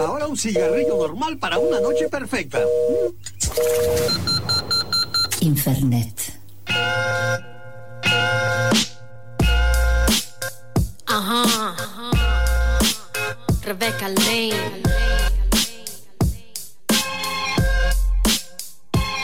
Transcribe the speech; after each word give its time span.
Ahora 0.00 0.26
un 0.26 0.36
cigarrillo 0.36 0.96
normal 0.96 1.38
para 1.38 1.58
una 1.58 1.80
noche 1.80 2.08
perfecta. 2.08 2.60
Infernet. 5.40 6.34
Ajá. 11.06 11.74
Rebecca 13.62 14.08
Lane. 14.08 14.82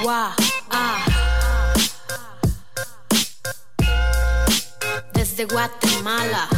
Wow. 0.02 0.32
Ah. 0.70 1.04
Desde 5.14 5.45
Guatemala. 5.45 6.48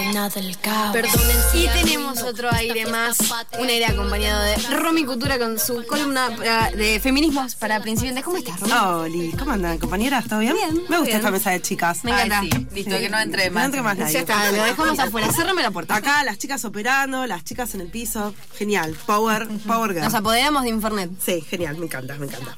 Reina 0.00 0.30
del 0.30 0.56
caos. 0.58 0.92
Perdonen, 0.94 1.36
y 1.52 1.68
tenemos 1.68 2.22
otro 2.22 2.48
aire 2.52 2.86
más, 2.86 3.18
un 3.58 3.68
aire 3.68 3.84
acompañado 3.84 4.42
de 4.44 4.56
Romy 4.78 5.04
Cultura 5.04 5.38
con 5.38 5.58
su 5.58 5.84
columna 5.86 6.30
de 6.74 6.98
feminismos 7.00 7.54
para 7.54 7.80
principiantes. 7.82 8.24
¿Cómo 8.24 8.38
estás, 8.38 8.58
Romy? 8.60 8.72
Oli, 8.72 9.32
¿cómo 9.32 9.50
andan, 9.52 9.76
compañeras? 9.78 10.24
¿Todo 10.26 10.38
bien? 10.38 10.54
Bien, 10.54 10.74
Me 10.88 10.96
gusta 10.96 11.02
bien. 11.02 11.16
esta 11.18 11.30
mesa 11.30 11.50
de 11.50 11.60
chicas. 11.60 12.02
Me 12.04 12.12
encanta. 12.12 12.40
Ay, 12.40 12.50
sí. 12.50 12.66
Listo, 12.74 12.96
que 12.98 13.10
no 13.10 13.18
entre 13.20 13.48
No 13.48 13.54
más. 13.56 13.64
entre 13.66 13.82
más 13.82 13.98
nadie. 13.98 14.12
Ya 14.14 14.20
está, 14.20 14.50
lo 14.50 14.64
dejamos 14.64 14.98
afuera. 14.98 15.30
Cérrame 15.32 15.62
la 15.62 15.70
puerta. 15.70 15.96
Acá 15.96 16.24
las 16.24 16.38
chicas 16.38 16.64
operando, 16.64 17.26
las 17.26 17.44
chicas 17.44 17.74
en 17.74 17.82
el 17.82 17.88
piso. 17.88 18.34
Genial. 18.56 18.96
Power, 19.04 19.48
power 19.66 19.90
girl. 19.92 20.04
Nos 20.04 20.14
apoderamos 20.14 20.62
de 20.62 20.70
Infernet. 20.70 21.10
Sí, 21.22 21.42
genial, 21.42 21.76
me 21.76 21.84
encanta, 21.84 22.14
me 22.16 22.24
encanta. 22.24 22.56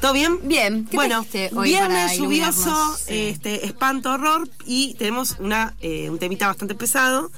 ¿Todo 0.00 0.12
bien? 0.12 0.38
Bien, 0.44 0.86
¿qué 0.86 0.96
bueno, 0.96 1.26
hoy 1.56 1.70
viernes 1.70 2.18
lluvioso, 2.18 2.96
este, 3.08 3.66
espanto, 3.66 4.12
horror 4.12 4.48
y 4.64 4.94
tenemos 4.94 5.36
una, 5.40 5.74
eh, 5.80 6.08
un 6.08 6.18
temita 6.18 6.46
bastante 6.46 6.76
pesado. 6.76 7.32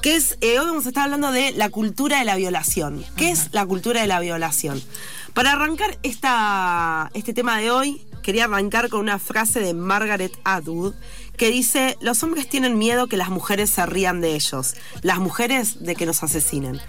Que 0.00 0.14
es, 0.14 0.38
eh, 0.40 0.60
hoy 0.60 0.66
vamos 0.66 0.86
a 0.86 0.90
estar 0.90 1.04
hablando 1.04 1.32
de 1.32 1.50
la 1.52 1.68
cultura 1.68 2.20
de 2.20 2.24
la 2.24 2.36
violación. 2.36 3.04
¿Qué 3.16 3.30
es 3.30 3.48
la 3.52 3.66
cultura 3.66 4.00
de 4.00 4.06
la 4.06 4.20
violación? 4.20 4.80
Para 5.34 5.52
arrancar 5.52 5.98
esta, 6.04 7.10
este 7.12 7.34
tema 7.34 7.58
de 7.58 7.72
hoy, 7.72 8.00
quería 8.22 8.44
arrancar 8.44 8.88
con 8.88 9.00
una 9.00 9.18
frase 9.18 9.58
de 9.58 9.74
Margaret 9.74 10.32
Atwood 10.44 10.94
que 11.36 11.50
dice, 11.50 11.96
los 12.00 12.22
hombres 12.22 12.48
tienen 12.48 12.78
miedo 12.78 13.08
que 13.08 13.16
las 13.16 13.30
mujeres 13.30 13.70
se 13.70 13.84
rían 13.86 14.20
de 14.20 14.34
ellos, 14.34 14.74
las 15.02 15.18
mujeres 15.18 15.82
de 15.82 15.96
que 15.96 16.06
nos 16.06 16.22
asesinen. 16.22 16.80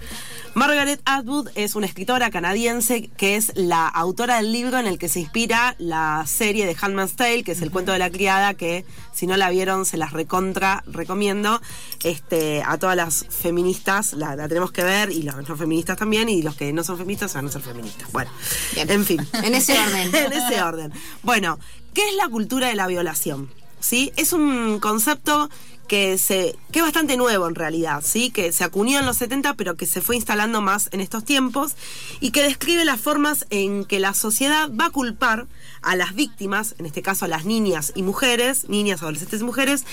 Margaret 0.54 1.00
Atwood 1.06 1.48
es 1.54 1.74
una 1.76 1.86
escritora 1.86 2.30
canadiense 2.30 3.08
que 3.16 3.36
es 3.36 3.52
la 3.54 3.88
autora 3.88 4.36
del 4.36 4.52
libro 4.52 4.78
en 4.78 4.86
el 4.86 4.98
que 4.98 5.08
se 5.08 5.20
inspira 5.20 5.74
la 5.78 6.24
serie 6.26 6.66
de 6.66 6.76
Handmaid's 6.78 7.16
Tale, 7.16 7.42
que 7.42 7.52
es 7.52 7.62
el 7.62 7.70
cuento 7.70 7.92
de 7.92 7.98
la 7.98 8.10
criada, 8.10 8.52
que 8.52 8.84
si 9.14 9.26
no 9.26 9.38
la 9.38 9.48
vieron 9.48 9.86
se 9.86 9.96
las 9.96 10.12
recontra 10.12 10.84
recomiendo. 10.86 11.62
Este, 12.04 12.62
a 12.66 12.76
todas 12.76 12.96
las 12.96 13.24
feministas 13.30 14.12
la, 14.12 14.36
la 14.36 14.46
tenemos 14.46 14.72
que 14.72 14.84
ver 14.84 15.10
y 15.10 15.22
los 15.22 15.36
no 15.48 15.56
feministas 15.56 15.96
también 15.96 16.28
y 16.28 16.42
los 16.42 16.54
que 16.54 16.70
no 16.74 16.84
son 16.84 16.98
feministas 16.98 17.32
van 17.32 17.46
a 17.46 17.50
ser 17.50 17.62
feministas. 17.62 18.12
Bueno, 18.12 18.30
en 18.76 19.04
fin. 19.06 19.26
En 19.42 19.54
ese 19.54 19.78
orden. 19.78 20.14
en 20.14 20.32
ese 20.32 20.62
orden. 20.62 20.92
Bueno, 21.22 21.58
¿qué 21.94 22.06
es 22.10 22.14
la 22.16 22.28
cultura 22.28 22.68
de 22.68 22.74
la 22.74 22.86
violación? 22.86 23.48
¿Sí? 23.80 24.12
Es 24.16 24.32
un 24.32 24.78
concepto 24.80 25.48
que 25.92 26.16
se 26.16 26.56
que 26.70 26.78
es 26.78 26.84
bastante 26.86 27.18
nuevo 27.18 27.46
en 27.46 27.54
realidad, 27.54 28.02
¿sí? 28.02 28.30
Que 28.30 28.50
se 28.52 28.64
acuñó 28.64 28.98
en 28.98 29.04
los 29.04 29.18
70, 29.18 29.52
pero 29.56 29.76
que 29.76 29.84
se 29.84 30.00
fue 30.00 30.16
instalando 30.16 30.62
más 30.62 30.88
en 30.92 31.02
estos 31.02 31.22
tiempos 31.22 31.76
y 32.18 32.30
que 32.30 32.42
describe 32.42 32.86
las 32.86 32.98
formas 32.98 33.44
en 33.50 33.84
que 33.84 34.00
la 34.00 34.14
sociedad 34.14 34.70
va 34.70 34.86
a 34.86 34.90
culpar 34.90 35.46
a 35.82 35.94
las 35.94 36.14
víctimas, 36.14 36.76
en 36.78 36.86
este 36.86 37.02
caso 37.02 37.26
a 37.26 37.28
las 37.28 37.44
niñas 37.44 37.92
y 37.94 38.04
mujeres, 38.04 38.70
niñas, 38.70 39.02
adolescentes 39.02 39.42
y 39.42 39.44
mujeres, 39.44 39.84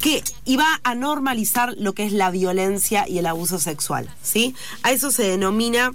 que 0.00 0.24
va 0.58 0.80
a 0.82 0.96
normalizar 0.96 1.76
lo 1.78 1.92
que 1.92 2.04
es 2.04 2.12
la 2.12 2.32
violencia 2.32 3.08
y 3.08 3.18
el 3.18 3.26
abuso 3.26 3.60
sexual, 3.60 4.10
¿sí? 4.24 4.56
A 4.82 4.90
eso 4.90 5.12
se 5.12 5.22
denomina 5.22 5.92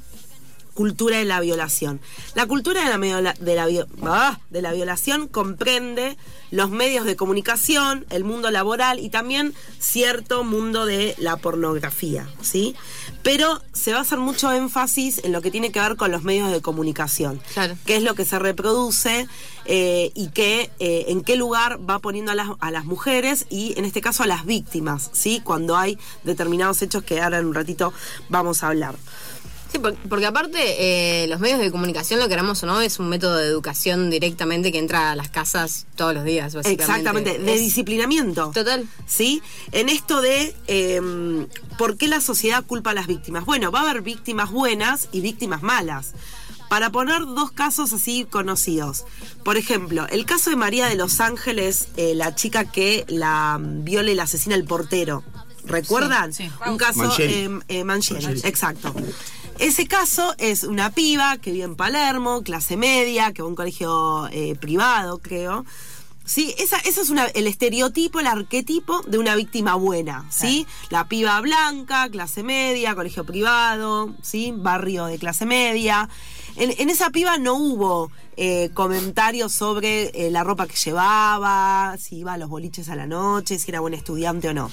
cultura 0.73 1.17
de 1.17 1.25
la 1.25 1.39
violación. 1.41 1.99
La 2.35 2.45
cultura 2.45 2.83
de 2.83 2.89
la, 2.89 2.97
viola- 2.97 3.33
de 3.39 3.55
la, 3.55 3.67
ah, 4.03 4.39
de 4.49 4.61
la 4.61 4.71
violación 4.73 5.27
comprende 5.27 6.17
los 6.51 6.69
medios 6.71 7.05
de 7.05 7.15
comunicación, 7.15 8.05
el 8.09 8.23
mundo 8.23 8.49
laboral 8.49 8.99
y 8.99 9.09
también 9.09 9.53
cierto 9.79 10.43
mundo 10.43 10.85
de 10.85 11.15
la 11.19 11.37
pornografía, 11.37 12.27
¿sí? 12.41 12.75
Pero 13.21 13.61
se 13.73 13.91
va 13.91 13.99
a 13.99 14.01
hacer 14.01 14.17
mucho 14.17 14.51
énfasis 14.51 15.21
en 15.23 15.31
lo 15.31 15.41
que 15.41 15.51
tiene 15.51 15.71
que 15.71 15.79
ver 15.79 15.95
con 15.95 16.11
los 16.11 16.23
medios 16.23 16.51
de 16.51 16.61
comunicación, 16.61 17.39
Claro. 17.53 17.77
qué 17.85 17.97
es 17.97 18.03
lo 18.03 18.15
que 18.15 18.25
se 18.25 18.39
reproduce 18.39 19.27
eh, 19.65 20.11
y 20.15 20.29
qué, 20.29 20.71
eh, 20.79 21.05
en 21.09 21.21
qué 21.21 21.35
lugar 21.35 21.79
va 21.87 21.99
poniendo 21.99 22.31
a 22.31 22.35
las, 22.35 22.47
a 22.59 22.71
las 22.71 22.85
mujeres 22.85 23.45
y 23.51 23.77
en 23.77 23.85
este 23.85 24.01
caso 24.01 24.23
a 24.23 24.27
las 24.27 24.45
víctimas, 24.45 25.09
¿sí? 25.13 25.41
Cuando 25.43 25.77
hay 25.77 25.99
determinados 26.23 26.81
hechos 26.81 27.03
que 27.03 27.21
ahora 27.21 27.37
en 27.37 27.45
un 27.45 27.53
ratito 27.53 27.93
vamos 28.29 28.63
a 28.63 28.69
hablar. 28.69 28.95
Sí, 29.71 29.77
por- 29.79 29.93
porque 30.09 30.25
aparte 30.25 30.57
eh, 31.23 31.27
los 31.27 31.39
medios 31.39 31.59
de 31.59 31.69
comunicación, 31.69 32.19
lo 32.19 32.27
queramos 32.27 32.63
o 32.63 32.65
no, 32.65 32.81
es 32.81 32.97
un 32.97 33.07
método 33.07 33.35
de 33.37 33.45
educación 33.45 34.09
directamente 34.09 34.71
que 34.71 34.79
entra 34.79 35.11
a 35.11 35.15
las 35.15 35.29
casas 35.29 35.85
todos 35.95 36.13
los 36.15 36.23
días, 36.23 36.55
básicamente. 36.55 36.83
Exactamente, 36.83 37.37
de 37.39 37.53
Es- 37.53 37.61
disciplinamiento. 37.61 38.51
Total. 38.53 38.87
¿Sí? 39.05 39.41
En 39.71 39.89
esto 39.89 40.21
de 40.21 40.55
eh, 40.67 41.01
por 41.77 41.97
qué 41.97 42.07
la 42.07 42.19
sociedad 42.19 42.63
culpa 42.65 42.91
a 42.91 42.93
las 42.95 43.05
víctimas. 43.07 43.45
Bueno, 43.45 43.71
va 43.71 43.81
a 43.81 43.89
haber 43.89 44.01
víctimas 44.01 44.49
buenas 44.49 45.07
y 45.11 45.21
víctimas 45.21 45.61
malas. 45.61 46.13
Para 46.67 46.91
poner 46.91 47.21
dos 47.21 47.51
casos 47.51 47.93
así 47.93 48.25
conocidos. 48.29 49.03
Por 49.43 49.57
ejemplo, 49.57 50.07
el 50.09 50.25
caso 50.25 50.49
de 50.51 50.55
María 50.55 50.85
de 50.87 50.95
Los 50.95 51.19
Ángeles, 51.19 51.87
eh, 51.97 52.13
la 52.15 52.35
chica 52.35 52.65
que 52.65 53.05
la 53.07 53.57
mm, 53.59 53.83
viola 53.83 54.11
y 54.11 54.15
la 54.15 54.23
asesina 54.23 54.53
el 54.55 54.65
portero. 54.65 55.23
¿Recuerdan? 55.65 56.31
Sí, 56.33 56.47
sí. 56.47 56.69
Un 56.69 56.77
caso 56.77 56.99
Mancheri. 56.99 57.33
eh, 57.33 57.59
eh, 57.67 57.83
Mancheri, 57.83 58.39
exacto. 58.43 58.93
Ese 59.59 59.87
caso 59.87 60.33
es 60.37 60.63
una 60.63 60.89
piba 60.89 61.37
que 61.37 61.51
vive 61.51 61.65
en 61.65 61.75
Palermo, 61.75 62.43
clase 62.43 62.77
media, 62.77 63.33
que 63.33 63.41
va 63.41 63.47
a 63.47 63.49
un 63.49 63.55
colegio 63.55 64.29
eh, 64.31 64.55
privado, 64.55 65.17
creo. 65.19 65.65
Sí, 66.23 66.55
esa, 66.57 66.77
ese 66.77 67.01
es 67.01 67.09
una, 67.09 67.25
el 67.25 67.45
estereotipo, 67.45 68.21
el 68.21 68.27
arquetipo 68.27 69.01
de 69.01 69.17
una 69.17 69.35
víctima 69.35 69.75
buena, 69.75 70.25
¿sí? 70.29 70.65
La 70.89 71.09
piba 71.09 71.41
blanca, 71.41 72.07
clase 72.09 72.41
media, 72.41 72.95
colegio 72.95 73.25
privado, 73.25 74.13
¿sí? 74.21 74.53
Barrio 74.55 75.07
de 75.07 75.19
clase 75.19 75.45
media. 75.45 76.07
En, 76.55 76.73
en 76.77 76.89
esa 76.89 77.09
piba 77.09 77.37
no 77.37 77.55
hubo 77.55 78.11
eh, 78.37 78.69
comentarios 78.73 79.51
sobre 79.51 80.11
eh, 80.13 80.31
la 80.31 80.45
ropa 80.45 80.67
que 80.67 80.77
llevaba, 80.77 81.97
si 81.97 82.19
iba 82.19 82.33
a 82.33 82.37
los 82.37 82.47
boliches 82.47 82.87
a 82.87 82.95
la 82.95 83.07
noche, 83.07 83.59
si 83.59 83.71
era 83.71 83.81
buen 83.81 83.93
estudiante 83.93 84.47
o 84.47 84.53
no. 84.53 84.71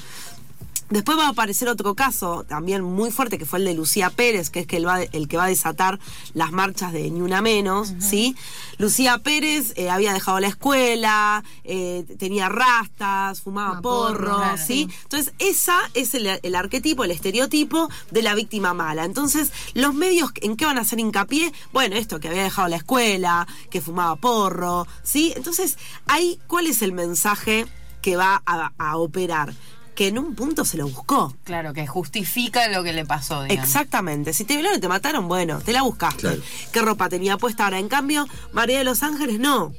Después 0.88 1.18
va 1.18 1.26
a 1.26 1.30
aparecer 1.30 1.68
otro 1.68 1.94
caso 1.96 2.44
también 2.48 2.82
muy 2.82 3.10
fuerte, 3.10 3.38
que 3.38 3.44
fue 3.46 3.58
el 3.58 3.64
de 3.64 3.74
Lucía 3.74 4.08
Pérez, 4.10 4.50
que 4.50 4.60
es 4.60 4.66
que 4.68 4.76
el, 4.76 4.86
va- 4.86 5.02
el 5.02 5.26
que 5.26 5.36
va 5.36 5.44
a 5.44 5.48
desatar 5.48 5.98
las 6.32 6.52
marchas 6.52 6.92
de 6.92 7.10
Ni 7.10 7.20
Una 7.22 7.42
Menos, 7.42 7.92
¿sí? 7.98 8.36
Lucía 8.78 9.18
Pérez 9.18 9.72
eh, 9.76 9.90
había 9.90 10.12
dejado 10.12 10.38
la 10.38 10.46
escuela, 10.46 11.42
eh, 11.64 12.04
tenía 12.18 12.48
rastas, 12.48 13.40
fumaba 13.40 13.80
porro, 13.80 14.36
claro, 14.36 14.58
¿sí? 14.64 14.88
Entonces, 15.02 15.34
esa 15.40 15.78
es 15.94 16.14
el, 16.14 16.26
el 16.40 16.54
arquetipo, 16.54 17.02
el 17.02 17.10
estereotipo 17.10 17.90
de 18.12 18.22
la 18.22 18.34
víctima 18.36 18.72
mala. 18.72 19.04
Entonces, 19.04 19.50
los 19.74 19.92
medios, 19.92 20.30
¿en 20.40 20.56
qué 20.56 20.66
van 20.66 20.78
a 20.78 20.82
hacer 20.82 21.00
hincapié? 21.00 21.52
Bueno, 21.72 21.96
esto, 21.96 22.20
que 22.20 22.28
había 22.28 22.44
dejado 22.44 22.68
la 22.68 22.76
escuela, 22.76 23.48
que 23.70 23.80
fumaba 23.80 24.14
porro, 24.16 24.86
¿sí? 25.02 25.32
Entonces, 25.34 25.78
ahí, 26.06 26.38
¿cuál 26.46 26.68
es 26.68 26.80
el 26.82 26.92
mensaje 26.92 27.66
que 28.02 28.16
va 28.16 28.40
a, 28.46 28.72
a 28.78 28.96
operar? 28.98 29.52
Que 29.96 30.08
en 30.08 30.18
un 30.18 30.34
punto 30.34 30.64
se 30.64 30.76
lo 30.76 30.86
buscó. 30.86 31.34
Claro, 31.42 31.72
que 31.72 31.86
justifica 31.86 32.68
lo 32.68 32.84
que 32.84 32.92
le 32.92 33.04
pasó, 33.04 33.42
digamos. 33.42 33.64
Exactamente. 33.64 34.32
Si 34.34 34.44
te 34.44 34.54
violaron 34.54 34.78
y 34.78 34.80
te 34.80 34.88
mataron, 34.88 35.26
bueno, 35.26 35.60
te 35.60 35.72
la 35.72 35.82
buscaste. 35.82 36.20
Claro. 36.20 36.42
¿Qué 36.70 36.82
ropa 36.82 37.08
tenía 37.08 37.38
puesta 37.38 37.64
ahora? 37.64 37.78
En 37.78 37.88
cambio, 37.88 38.28
María 38.52 38.78
de 38.78 38.84
los 38.84 39.02
Ángeles 39.02 39.40
no. 39.40 39.72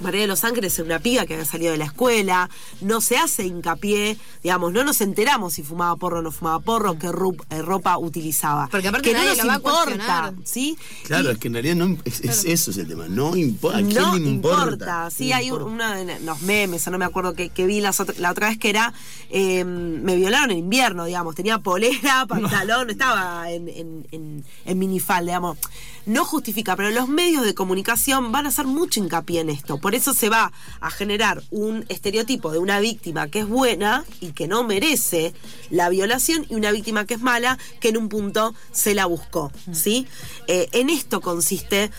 María 0.00 0.22
de 0.22 0.26
los 0.26 0.44
Ángeles 0.44 0.78
es 0.78 0.84
una 0.84 0.98
piba 1.00 1.26
que 1.26 1.34
había 1.34 1.44
salido 1.46 1.72
de 1.72 1.78
la 1.78 1.84
escuela, 1.86 2.48
no 2.80 3.00
se 3.00 3.16
hace 3.16 3.44
hincapié, 3.46 4.16
digamos, 4.42 4.72
no 4.72 4.84
nos 4.84 5.00
enteramos 5.00 5.54
si 5.54 5.62
fumaba 5.62 5.96
porro 5.96 6.20
o 6.20 6.22
no 6.22 6.30
fumaba 6.32 6.60
porro, 6.60 6.98
qué 6.98 7.08
eh, 7.08 7.62
ropa 7.62 7.98
utilizaba. 7.98 8.68
Porque 8.70 8.88
aparte 8.88 9.08
que 9.08 9.14
no 9.14 9.20
nadie 9.24 9.36
nos 9.36 9.38
lo 9.44 9.46
va 9.48 9.54
a 9.54 9.56
importa. 9.56 10.34
¿sí? 10.44 10.76
Claro, 11.04 11.30
Y- 11.30 11.32
es 11.32 11.38
que 11.38 11.48
en 11.48 11.54
realidad 11.54 11.74
no, 11.76 11.96
es, 12.04 12.20
es- 12.20 12.44
eso 12.44 12.70
es 12.70 12.76
el 12.78 12.88
tema. 12.88 13.06
No 13.08 13.36
importa. 13.36 13.78
¿A 13.78 13.82
quién 13.82 13.94
no 13.94 14.16
le 14.16 14.28
importa? 14.28 15.10
Sí, 15.10 15.30
No 15.30 15.36
hay 15.36 15.46
importa. 15.46 15.64
uno 15.66 15.90
de 15.94 16.20
los 16.20 16.42
memes, 16.42 16.86
o 16.86 16.90
no 16.90 16.98
me 16.98 17.04
acuerdo 17.04 17.34
que, 17.34 17.50
que 17.50 17.66
vi 17.66 17.80
las 17.80 18.00
otra- 18.00 18.14
la 18.18 18.30
otra 18.30 18.48
vez 18.48 18.58
que 18.58 18.70
era, 18.70 18.92
eh, 19.30 19.64
me 19.64 20.16
violaron 20.16 20.50
en 20.52 20.58
invierno, 20.58 21.04
digamos, 21.04 21.34
tenía 21.34 21.58
polera, 21.58 22.26
pantalón, 22.28 22.86
no 22.86 22.92
estaba 22.92 23.50
en, 23.50 23.68
en, 23.68 24.06
en, 24.12 24.44
en 24.64 24.78
minifal, 24.78 25.26
digamos. 25.26 25.58
No 26.06 26.24
justifica, 26.24 26.74
pero 26.74 26.90
los 26.90 27.06
medios 27.08 27.44
de 27.44 27.54
comunicación 27.54 28.32
van 28.32 28.46
a 28.46 28.48
hacer 28.48 28.66
mucho 28.66 28.98
hincapié 29.00 29.40
en 29.40 29.50
esto. 29.50 29.78
Por 29.88 29.94
eso 29.94 30.12
se 30.12 30.28
va 30.28 30.52
a 30.82 30.90
generar 30.90 31.42
un 31.50 31.86
estereotipo 31.88 32.52
de 32.52 32.58
una 32.58 32.78
víctima 32.78 33.28
que 33.28 33.38
es 33.38 33.48
buena 33.48 34.04
y 34.20 34.32
que 34.32 34.46
no 34.46 34.62
merece 34.62 35.32
la 35.70 35.88
violación 35.88 36.44
y 36.50 36.56
una 36.56 36.72
víctima 36.72 37.06
que 37.06 37.14
es 37.14 37.22
mala 37.22 37.56
que 37.80 37.88
en 37.88 37.96
un 37.96 38.10
punto 38.10 38.54
se 38.70 38.94
la 38.94 39.06
buscó, 39.06 39.50
¿sí? 39.72 40.06
Eh, 40.46 40.68
en 40.72 40.90
esto 40.90 41.22
consiste 41.22 41.90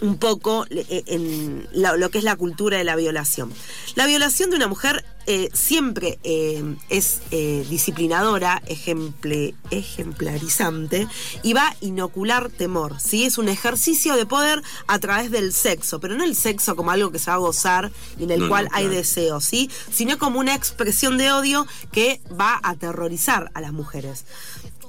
un 0.00 0.18
poco 0.18 0.66
eh, 0.70 1.02
en 1.06 1.66
lo 1.72 2.10
que 2.10 2.18
es 2.18 2.24
la 2.24 2.36
cultura 2.36 2.78
de 2.78 2.84
la 2.84 2.96
violación. 2.96 3.52
La 3.94 4.06
violación 4.06 4.50
de 4.50 4.56
una 4.56 4.68
mujer 4.68 5.04
eh, 5.26 5.48
siempre 5.54 6.18
eh, 6.22 6.62
es 6.90 7.20
eh, 7.30 7.64
disciplinadora, 7.70 8.60
ejemple- 8.66 9.54
ejemplarizante 9.70 11.08
y 11.42 11.52
va 11.54 11.68
a 11.68 11.76
inocular 11.80 12.50
temor. 12.50 13.00
¿sí? 13.00 13.24
Es 13.24 13.38
un 13.38 13.48
ejercicio 13.48 14.16
de 14.16 14.26
poder 14.26 14.62
a 14.86 14.98
través 14.98 15.30
del 15.30 15.52
sexo, 15.52 16.00
pero 16.00 16.14
no 16.14 16.24
el 16.24 16.36
sexo 16.36 16.76
como 16.76 16.90
algo 16.90 17.10
que 17.10 17.18
se 17.18 17.30
va 17.30 17.36
a 17.36 17.38
gozar 17.38 17.90
y 18.18 18.24
en 18.24 18.30
el 18.32 18.40
No, 18.40 18.44
no, 18.46 18.50
cual 18.50 18.68
hay 18.72 18.88
deseo, 18.88 19.40
¿sí? 19.40 19.70
sino 19.92 20.18
como 20.18 20.38
una 20.40 20.54
expresión 20.54 21.16
de 21.18 21.32
odio 21.32 21.66
que 21.92 22.20
va 22.38 22.60
a 22.62 22.70
aterrorizar 22.70 23.50
a 23.54 23.60
las 23.60 23.72
mujeres. 23.72 24.24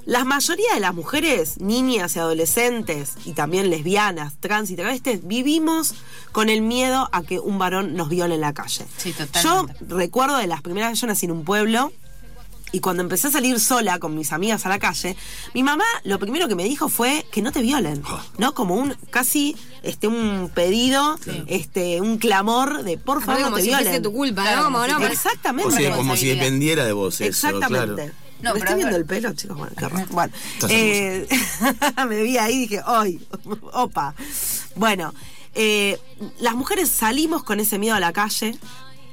La 0.06 0.24
mayoría 0.24 0.72
de 0.74 0.80
las 0.80 0.94
mujeres, 0.94 1.60
niñas 1.60 2.14
y 2.14 2.20
adolescentes, 2.20 3.14
y 3.24 3.32
también 3.32 3.70
lesbianas, 3.70 4.34
trans 4.38 4.70
y 4.70 4.76
travestis, 4.76 5.26
vivimos 5.26 5.94
con 6.30 6.48
el 6.48 6.62
miedo 6.62 7.08
a 7.10 7.22
que 7.22 7.40
un 7.40 7.58
varón 7.58 7.96
nos 7.96 8.08
viole 8.08 8.36
en 8.36 8.40
la 8.40 8.54
calle. 8.54 8.86
Sí, 8.96 9.12
Yo 9.42 9.66
recuerdo 9.88 10.36
de 10.36 10.46
las 10.46 10.62
primeras 10.62 10.90
veces, 10.90 11.00
yo 11.00 11.06
nací 11.08 11.26
en 11.26 11.32
un 11.32 11.44
pueblo, 11.44 11.92
y 12.70 12.78
cuando 12.78 13.02
empecé 13.02 13.28
a 13.28 13.30
salir 13.32 13.58
sola 13.58 13.98
con 13.98 14.14
mis 14.14 14.32
amigas 14.32 14.64
a 14.64 14.68
la 14.68 14.78
calle, 14.78 15.16
mi 15.54 15.64
mamá 15.64 15.84
lo 16.04 16.20
primero 16.20 16.46
que 16.46 16.54
me 16.54 16.64
dijo 16.64 16.88
fue 16.88 17.26
que 17.32 17.42
no 17.42 17.50
te 17.50 17.60
violen, 17.60 18.02
¿no? 18.38 18.54
Como 18.54 18.76
un 18.76 18.94
casi 19.10 19.56
este 19.82 20.06
un 20.08 20.50
pedido, 20.54 21.18
este 21.46 22.00
un 22.00 22.18
clamor 22.18 22.82
de 22.82 22.98
por 22.98 23.22
favor 23.24 23.50
no 23.50 23.56
te 23.56 23.62
si 23.62 23.68
violen. 23.68 24.02
tu 24.02 24.12
culpa, 24.12 24.42
Claro, 24.42 24.58
¿no? 24.58 24.64
Como, 24.64 24.86
no, 24.86 25.06
Exactamente. 25.06 25.68
O 25.68 25.76
sea, 25.76 25.96
como 25.96 26.16
si 26.16 26.26
dependiera 26.28 26.84
de 26.84 26.92
vos 26.92 27.20
eso, 27.20 27.24
Exactamente. 27.48 27.94
claro. 27.94 28.25
No, 28.42 28.52
¿Me 28.52 28.58
estoy 28.60 28.72
es 28.72 28.76
viendo 28.76 28.92
ver- 28.92 29.00
el 29.00 29.06
pelo, 29.06 29.32
chicos? 29.34 29.56
Bueno, 29.56 29.72
qué. 29.76 29.86
Bueno, 30.10 30.32
eh, 30.68 31.26
me 32.08 32.22
vi 32.22 32.38
ahí 32.38 32.54
y 32.54 32.58
dije, 32.68 32.80
¡ay! 32.86 33.26
¡Opa! 33.72 34.14
Bueno, 34.74 35.14
eh, 35.54 35.98
las 36.40 36.54
mujeres 36.54 36.90
salimos 36.90 37.42
con 37.44 37.60
ese 37.60 37.78
miedo 37.78 37.94
a 37.96 38.00
la 38.00 38.12
calle. 38.12 38.56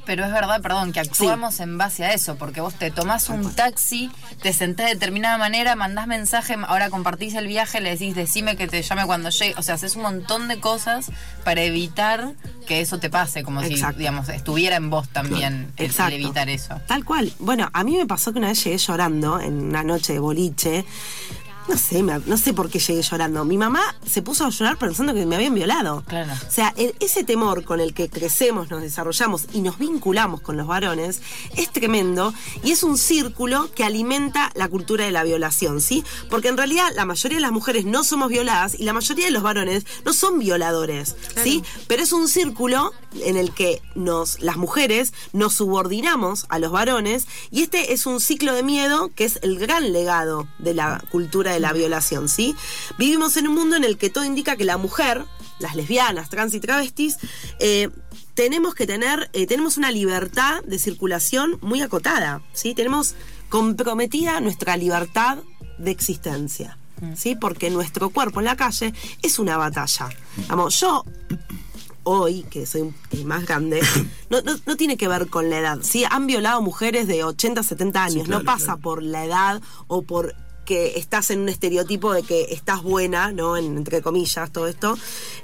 Pero 0.05 0.25
es 0.25 0.33
verdad, 0.33 0.61
perdón, 0.61 0.91
que 0.91 0.99
actuamos 0.99 1.61
en 1.61 1.77
base 1.77 2.03
a 2.03 2.13
eso, 2.13 2.35
porque 2.35 2.59
vos 2.59 2.73
te 2.75 2.91
tomás 2.91 3.29
un 3.29 3.55
taxi, 3.55 4.11
te 4.41 4.51
sentás 4.51 4.87
de 4.87 4.95
determinada 4.95 5.37
manera, 5.37 5.77
mandás 5.77 6.07
mensaje, 6.07 6.57
ahora 6.67 6.89
compartís 6.89 7.35
el 7.35 7.47
viaje, 7.47 7.79
le 7.79 7.91
decís, 7.91 8.13
decime 8.13 8.57
que 8.57 8.67
te 8.67 8.81
llame 8.81 9.05
cuando 9.05 9.29
llegue. 9.29 9.55
O 9.57 9.61
sea, 9.63 9.75
haces 9.75 9.95
un 9.95 10.01
montón 10.01 10.49
de 10.49 10.59
cosas 10.59 11.09
para 11.45 11.61
evitar 11.61 12.33
que 12.73 12.81
eso 12.81 12.97
te 12.99 13.09
pase, 13.11 13.43
como 13.43 13.61
Exacto. 13.61 13.93
si, 13.93 13.99
digamos, 13.99 14.29
estuviera 14.29 14.75
en 14.77 14.89
vos 14.89 15.07
también 15.09 15.53
el- 15.77 15.85
el, 15.85 15.85
Exacto. 15.91 16.15
evitar 16.15 16.49
eso. 16.49 16.79
Tal 16.87 17.05
cual. 17.05 17.31
Bueno, 17.39 17.69
a 17.71 17.83
mí 17.83 17.95
me 17.97 18.05
pasó 18.07 18.33
que 18.33 18.39
una 18.39 18.47
vez 18.47 18.63
llegué 18.63 18.77
llorando 18.79 19.39
en 19.39 19.53
una 19.61 19.83
noche 19.83 20.13
de 20.13 20.19
boliche. 20.19 20.85
No 21.67 21.77
sé, 21.77 22.03
me- 22.03 22.19
no 22.25 22.37
sé 22.37 22.53
por 22.53 22.69
qué 22.69 22.79
llegué 22.79 23.01
llorando. 23.01 23.45
Mi 23.45 23.57
mamá 23.57 23.95
se 24.05 24.21
puso 24.21 24.45
a 24.45 24.49
llorar 24.49 24.77
pensando 24.77 25.13
que 25.13 25.25
me 25.25 25.35
habían 25.35 25.53
violado. 25.55 26.03
Claro. 26.07 26.31
O 26.47 26.51
sea, 26.51 26.73
el- 26.75 26.93
ese 26.99 27.23
temor 27.23 27.63
con 27.63 27.79
el 27.79 27.93
que 27.93 28.09
crecemos, 28.09 28.69
nos 28.69 28.81
desarrollamos 28.81 29.45
y 29.53 29.61
nos 29.61 29.77
vinculamos 29.79 30.41
con 30.41 30.57
los 30.57 30.67
varones 30.67 31.21
es 31.55 31.71
tremendo 31.71 32.33
y 32.63 32.71
es 32.71 32.83
un 32.83 32.97
círculo 32.97 33.69
que 33.75 33.83
alimenta 33.85 34.51
la 34.55 34.67
cultura 34.67 35.05
de 35.05 35.11
la 35.11 35.23
violación, 35.23 35.79
¿sí? 35.79 36.03
Porque 36.29 36.49
en 36.49 36.57
realidad 36.57 36.87
la 36.95 37.05
mayoría 37.05 37.37
de 37.37 37.41
las 37.41 37.51
mujeres 37.53 37.85
no 37.85 38.03
somos 38.03 38.29
violadas 38.29 38.75
y 38.77 38.83
la 38.83 38.93
mayoría 38.93 39.25
de 39.25 39.31
los 39.31 39.43
varones 39.43 39.85
no 40.05 40.13
son 40.13 40.39
violadores, 40.39 41.15
¿sí? 41.43 41.63
Pero 41.87 42.03
es 42.03 42.11
un 42.11 42.27
círculo 42.27 42.91
en 43.21 43.37
el 43.37 43.53
que 43.53 43.81
nos, 43.95 44.41
las 44.41 44.57
mujeres 44.57 45.13
nos 45.31 45.53
subordinamos 45.53 46.45
a 46.49 46.59
los 46.59 46.71
varones 46.71 47.25
y 47.51 47.61
este 47.63 47.93
es 47.93 48.05
un 48.05 48.19
ciclo 48.19 48.53
de 48.53 48.63
miedo 48.63 49.11
que 49.15 49.23
es 49.25 49.39
el 49.43 49.57
gran 49.59 49.93
legado 49.93 50.47
de 50.59 50.73
la 50.73 51.01
cultura 51.11 51.52
de 51.53 51.59
la 51.59 51.73
violación, 51.73 52.27
¿sí? 52.29 52.55
Vivimos 52.97 53.37
en 53.37 53.47
un 53.47 53.55
mundo 53.55 53.75
en 53.75 53.83
el 53.83 53.97
que 53.97 54.09
todo 54.09 54.25
indica 54.25 54.55
que 54.55 54.65
la 54.65 54.77
mujer, 54.77 55.25
las 55.59 55.75
lesbianas, 55.75 56.29
trans 56.29 56.53
y 56.53 56.59
travestis, 56.59 57.17
eh, 57.59 57.89
tenemos 58.33 58.73
que 58.75 58.87
tener, 58.87 59.29
eh, 59.33 59.45
tenemos 59.47 59.77
una 59.77 59.91
libertad 59.91 60.63
de 60.63 60.79
circulación 60.79 61.57
muy 61.61 61.81
acotada, 61.81 62.41
¿sí? 62.53 62.73
Tenemos 62.73 63.15
comprometida 63.49 64.39
nuestra 64.41 64.75
libertad 64.77 65.37
de 65.77 65.91
existencia, 65.91 66.77
¿sí? 67.15 67.35
Porque 67.35 67.69
nuestro 67.69 68.09
cuerpo 68.09 68.39
en 68.39 68.45
la 68.45 68.55
calle 68.55 68.93
es 69.21 69.37
una 69.39 69.57
batalla. 69.57 70.09
Vamos, 70.47 70.79
yo 70.79 71.05
hoy, 72.05 72.43
que 72.49 72.65
soy 72.65 72.81
un- 72.81 72.95
más 73.25 73.45
grande, 73.45 73.81
no, 74.29 74.41
no, 74.41 74.55
no 74.65 74.75
tiene 74.75 74.97
que 74.97 75.07
ver 75.07 75.27
con 75.29 75.49
la 75.49 75.59
edad. 75.59 75.79
Sí, 75.83 76.03
han 76.09 76.27
violado 76.27 76.61
mujeres 76.61 77.07
de 77.07 77.23
80, 77.23 77.63
70 77.63 78.03
años. 78.03 78.13
Sí, 78.13 78.25
claro, 78.25 78.39
no 78.39 78.45
pasa 78.45 78.65
claro. 78.65 78.81
por 78.81 79.03
la 79.03 79.23
edad 79.25 79.61
o 79.87 80.01
por 80.01 80.35
que 80.65 80.97
estás 80.97 81.29
en 81.31 81.39
un 81.41 81.49
estereotipo 81.49 82.13
de 82.13 82.23
que 82.23 82.43
estás 82.51 82.81
buena, 82.83 83.31
¿no? 83.31 83.57
En- 83.57 83.77
entre 83.77 84.01
comillas, 84.01 84.51
todo 84.51 84.67
esto. 84.67 84.97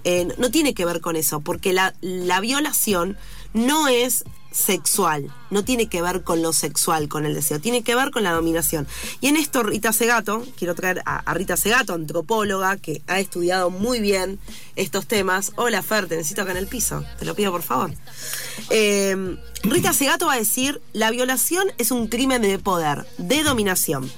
Eh, 0.03 0.27
no 0.37 0.49
tiene 0.51 0.73
que 0.73 0.85
ver 0.85 1.01
con 1.01 1.15
eso, 1.15 1.39
porque 1.41 1.73
la, 1.73 1.93
la 2.01 2.39
violación 2.39 3.17
no 3.53 3.87
es 3.87 4.23
sexual, 4.51 5.31
no 5.51 5.63
tiene 5.63 5.87
que 5.89 6.01
ver 6.01 6.23
con 6.23 6.41
lo 6.41 6.53
sexual, 6.53 7.07
con 7.07 7.25
el 7.27 7.35
deseo, 7.35 7.59
tiene 7.59 7.83
que 7.83 7.93
ver 7.93 8.09
con 8.09 8.23
la 8.23 8.31
dominación. 8.31 8.87
Y 9.21 9.27
en 9.27 9.37
esto 9.37 9.61
Rita 9.61 9.93
Segato, 9.93 10.43
quiero 10.57 10.73
traer 10.73 11.03
a, 11.05 11.17
a 11.19 11.33
Rita 11.35 11.55
Segato, 11.55 11.93
antropóloga, 11.93 12.77
que 12.77 13.03
ha 13.05 13.19
estudiado 13.19 13.69
muy 13.69 13.99
bien 13.99 14.39
estos 14.75 15.05
temas. 15.05 15.51
Hola 15.55 15.83
Fer, 15.83 16.07
te 16.07 16.15
necesito 16.15 16.41
acá 16.41 16.51
en 16.51 16.57
el 16.57 16.67
piso, 16.67 17.03
te 17.19 17.25
lo 17.25 17.35
pido 17.35 17.51
por 17.51 17.61
favor. 17.61 17.91
Eh, 18.71 19.37
Rita 19.63 19.93
Segato 19.93 20.25
va 20.27 20.33
a 20.33 20.37
decir, 20.37 20.81
la 20.93 21.11
violación 21.11 21.67
es 21.77 21.91
un 21.91 22.07
crimen 22.07 22.41
de 22.41 22.57
poder, 22.57 23.05
de 23.19 23.43
dominación. 23.43 24.11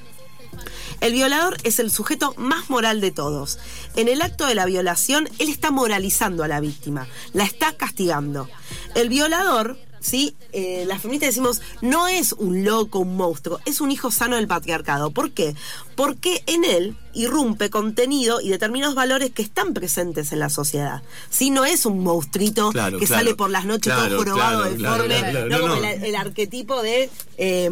El 1.01 1.13
violador 1.13 1.57
es 1.63 1.79
el 1.79 1.89
sujeto 1.89 2.35
más 2.37 2.69
moral 2.69 3.01
de 3.01 3.09
todos. 3.11 3.57
En 3.95 4.07
el 4.07 4.21
acto 4.21 4.45
de 4.45 4.53
la 4.53 4.65
violación, 4.65 5.27
él 5.39 5.49
está 5.49 5.71
moralizando 5.71 6.43
a 6.43 6.47
la 6.47 6.59
víctima, 6.59 7.07
la 7.33 7.43
está 7.43 7.73
castigando. 7.73 8.47
El 8.93 9.09
violador, 9.09 9.79
¿sí? 9.99 10.35
Eh, 10.51 10.85
las 10.87 11.01
feministas 11.01 11.29
decimos, 11.29 11.61
no 11.81 12.07
es 12.07 12.33
un 12.33 12.63
loco, 12.63 12.99
un 12.99 13.17
monstruo, 13.17 13.59
es 13.65 13.81
un 13.81 13.89
hijo 13.89 14.11
sano 14.11 14.35
del 14.35 14.47
patriarcado. 14.47 15.09
¿Por 15.09 15.31
qué? 15.31 15.55
Porque 15.95 16.43
en 16.45 16.65
él 16.65 16.95
irrumpe 17.13 17.69
contenido 17.69 18.39
y 18.41 18.49
determinados 18.49 18.95
valores 18.95 19.31
que 19.31 19.41
están 19.41 19.73
presentes 19.73 20.31
en 20.31 20.39
la 20.39 20.49
sociedad. 20.49 21.01
¿Sí? 21.29 21.49
No 21.49 21.65
es 21.65 21.85
un 21.85 22.03
monstruito 22.03 22.71
Claro, 22.71 22.97
que 22.99 23.05
claro. 23.05 23.23
sale 23.23 23.35
por 23.35 23.49
las 23.49 23.65
noches 23.65 23.93
Claro, 23.93 24.07
todo 24.09 24.17
jorobado, 24.19 24.61
claro, 24.63 24.77
claro, 24.77 25.03
deforme, 25.07 25.31
claro, 25.31 25.49
no 25.49 25.55
no, 25.57 25.61
como 25.61 25.75
no. 25.81 25.87
el, 25.87 26.03
el 26.03 26.15
arquetipo 26.15 26.81
de, 26.81 27.09
eh, 27.37 27.69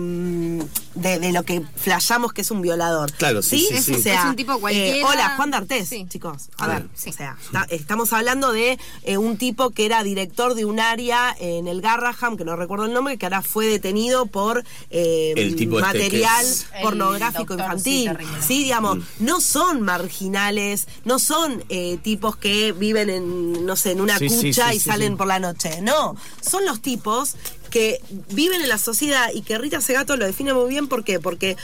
de, 0.96 1.20
de 1.20 1.32
lo 1.32 1.44
que 1.44 1.62
flashamos 1.76 2.34
que 2.34 2.42
es 2.42 2.52
un 2.52 2.62
violador. 2.62 3.12
Claro, 3.14 3.42
sí, 3.42 3.66
sí, 3.70 3.82
sí. 3.82 3.94
O 3.96 4.00
sea, 4.00 4.22
Es 4.24 4.26
un 4.30 4.36
tipo 4.36 4.54
eh, 4.54 4.60
cualquiera. 4.60 5.08
hola, 5.08 5.34
Juan 5.38 5.52
D'Artés, 5.52 5.88
Sí. 5.90 6.06
chicos. 6.10 6.50
A 6.58 6.68
ver, 6.68 6.88
sí. 6.96 7.10
o 7.10 7.14
sea, 7.14 7.38
está- 7.44 7.66
estamos 7.70 8.14
hablando 8.14 8.52
de 8.52 8.78
eh, 9.04 9.18
un 9.18 9.38
tipo 9.38 9.70
que 9.72 9.86
era 9.86 10.04
director 10.04 10.54
de 10.56 10.66
un 10.66 10.80
área 10.80 11.36
en 11.40 11.68
el 11.68 11.82
Garraham, 11.82 12.38
que 12.38 12.46
no 12.46 12.56
recuerdo 12.56 12.86
el 12.86 12.94
nombre, 12.94 13.18
que 13.18 13.26
ahora 13.26 13.42
fue 13.42 13.66
detenido 13.68 14.26
por 14.26 14.64
eh, 14.90 15.34
El 15.38 15.56
tipo 15.56 15.80
este 15.80 15.88
material 16.00 16.46
pornográfico 16.82 17.56
sí, 17.56 17.60
infantil. 18.06 18.18
Sí, 18.46 18.64
digamos, 18.64 18.98
Mm. 18.98 19.04
No 19.30 19.42
son 19.42 19.84
marginales, 19.84 20.88
no 21.06 21.20
son 21.20 21.64
eh, 21.70 22.00
tipos 22.02 22.36
que 22.36 22.72
viven 22.72 23.12
en, 23.12 23.64
no 23.64 23.76
sé, 23.76 23.92
en 23.92 24.02
una 24.02 24.18
Sí, 24.18 24.28
cucha 24.28 24.72
sí, 24.72 24.78
y 24.78 24.80
salen 24.80 25.18
por 25.18 25.28
la 25.28 25.38
noche. 25.38 25.82
No, 25.84 26.16
son 26.42 26.66
los 26.66 26.82
tipos 26.82 27.36
que 27.70 28.02
viven 28.32 28.62
en 28.62 28.70
la 28.70 28.80
sociedad 28.80 29.30
y 29.32 29.44
que 29.44 29.60
Rita 29.60 29.82
Segato 29.82 30.18
lo 30.18 30.26
define 30.26 30.56
muy 30.56 30.68
bien. 30.68 30.88
¿Por 30.88 31.04
qué? 31.04 31.20
Porque 31.20 31.58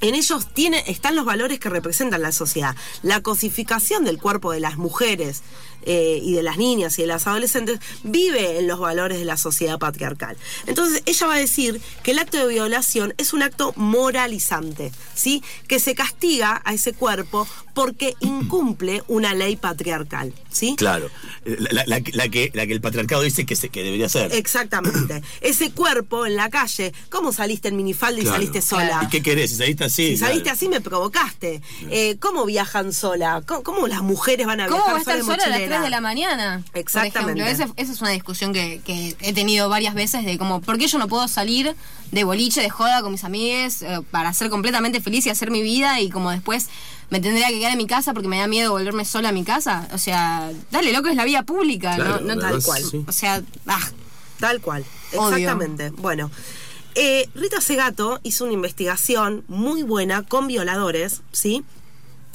en 0.00 0.16
ellos 0.16 0.48
tiene, 0.52 0.82
están 0.88 1.14
los 1.14 1.24
valores 1.24 1.60
que 1.60 1.68
representan 1.68 2.22
la 2.22 2.32
sociedad. 2.32 2.74
La 3.04 3.20
cosificación 3.20 4.04
del 4.04 4.18
cuerpo 4.18 4.50
de 4.50 4.58
las 4.58 4.76
mujeres 4.76 5.42
eh, 5.82 6.20
y 6.22 6.32
de 6.32 6.42
las 6.42 6.56
niñas 6.58 6.98
y 6.98 7.02
de 7.02 7.08
las 7.08 7.26
adolescentes 7.26 7.80
vive 8.02 8.58
en 8.58 8.66
los 8.66 8.78
valores 8.78 9.18
de 9.18 9.24
la 9.24 9.36
sociedad 9.36 9.78
patriarcal. 9.78 10.36
Entonces 10.66 11.02
ella 11.06 11.26
va 11.26 11.34
a 11.34 11.38
decir 11.38 11.80
que 12.02 12.10
el 12.12 12.18
acto 12.18 12.38
de 12.38 12.46
violación 12.46 13.14
es 13.18 13.32
un 13.32 13.42
acto 13.42 13.72
moralizante, 13.76 14.92
¿sí? 15.14 15.42
Que 15.68 15.78
se 15.80 15.94
castiga 15.94 16.60
a 16.64 16.74
ese 16.74 16.92
cuerpo 16.92 17.46
porque 17.74 18.14
incumple 18.20 19.02
una 19.08 19.32
ley 19.34 19.56
patriarcal, 19.56 20.34
¿sí? 20.50 20.74
Claro. 20.76 21.08
La, 21.44 21.70
la- 21.70 21.84
la 21.86 22.00
que- 22.28 22.50
la 22.52 22.66
que, 22.66 22.72
el 22.72 22.80
patriarcado 22.80 23.22
dice 23.22 23.46
que, 23.46 23.56
se, 23.56 23.68
que 23.68 23.82
debería 23.82 24.08
ser. 24.08 24.34
Exactamente. 24.34 25.22
Ese 25.40 25.70
cuerpo 25.70 26.26
en 26.26 26.36
la 26.36 26.50
calle, 26.50 26.92
¿cómo 27.10 27.32
saliste 27.32 27.68
en 27.68 27.76
minifalda 27.76 28.18
y 28.20 28.22
Claro. 28.22 28.36
saliste 28.36 28.60
sola? 28.60 29.00
¿Y 29.04 29.08
qué 29.08 29.22
querés? 29.22 29.50
Si 29.50 29.56
saliste 29.56 29.84
así. 29.84 30.08
Si 30.08 30.16
saliste 30.18 30.42
claro. 30.42 30.54
así 30.56 30.68
me 30.68 30.80
provocaste. 30.80 31.62
Eh, 31.90 32.16
¿Cómo 32.20 32.44
viajan 32.44 32.92
sola? 32.92 33.42
¿Cómo, 33.46 33.62
cómo 33.62 33.86
las 33.86 34.02
mujeres 34.02 34.46
van 34.46 34.60
a 34.60 34.66
¿Cómo 34.66 34.78
viajar 34.84 34.94
va 34.94 34.98
a 34.98 35.00
estar 35.00 35.20
sola, 35.20 35.36
las 35.36 35.46
mochilera? 35.48 35.69
3 35.70 35.82
de 35.82 35.90
la 35.90 36.00
mañana? 36.00 36.62
por 36.70 36.78
Exactamente. 36.78 37.42
ejemplo? 37.42 37.64
Esa, 37.66 37.72
esa 37.82 37.92
es 37.92 38.00
una 38.00 38.10
discusión 38.10 38.52
que, 38.52 38.80
que 38.84 39.16
he 39.20 39.32
tenido 39.32 39.68
varias 39.68 39.94
veces 39.94 40.24
de 40.24 40.38
como, 40.38 40.60
¿por 40.60 40.78
qué 40.78 40.86
yo 40.86 40.98
no 40.98 41.08
puedo 41.08 41.26
salir 41.28 41.74
de 42.12 42.24
boliche, 42.24 42.60
de 42.60 42.70
joda 42.70 43.02
con 43.02 43.12
mis 43.12 43.24
amigues 43.24 43.82
eh, 43.82 44.00
para 44.10 44.32
ser 44.34 44.50
completamente 44.50 45.00
feliz 45.00 45.26
y 45.26 45.30
hacer 45.30 45.50
mi 45.50 45.62
vida 45.62 46.00
y 46.00 46.10
como 46.10 46.30
después 46.30 46.68
me 47.10 47.20
tendría 47.20 47.48
que 47.48 47.58
quedar 47.58 47.72
en 47.72 47.78
mi 47.78 47.86
casa 47.86 48.12
porque 48.12 48.28
me 48.28 48.38
da 48.38 48.46
miedo 48.46 48.70
volverme 48.72 49.04
sola 49.04 49.30
a 49.30 49.32
mi 49.32 49.44
casa? 49.44 49.88
O 49.92 49.98
sea, 49.98 50.50
dale, 50.70 50.92
loco, 50.92 51.08
es 51.08 51.16
la 51.16 51.24
vida 51.24 51.42
pública, 51.42 51.96
Claro, 51.96 52.20
¿no? 52.20 52.36
tal 52.38 52.62
cual. 52.62 52.82
sí. 52.84 53.04
O 53.06 53.12
sea, 53.12 53.42
ah, 53.66 53.88
Tal 54.38 54.60
cual. 54.60 54.84
Exactamente. 55.12 55.90
Bueno. 55.90 56.30
eh, 56.94 57.28
Rita 57.34 57.60
Segato 57.60 58.20
hizo 58.22 58.44
una 58.44 58.54
investigación 58.54 59.44
muy 59.48 59.82
buena 59.82 60.22
con 60.22 60.46
violadores, 60.46 61.20
¿sí? 61.32 61.62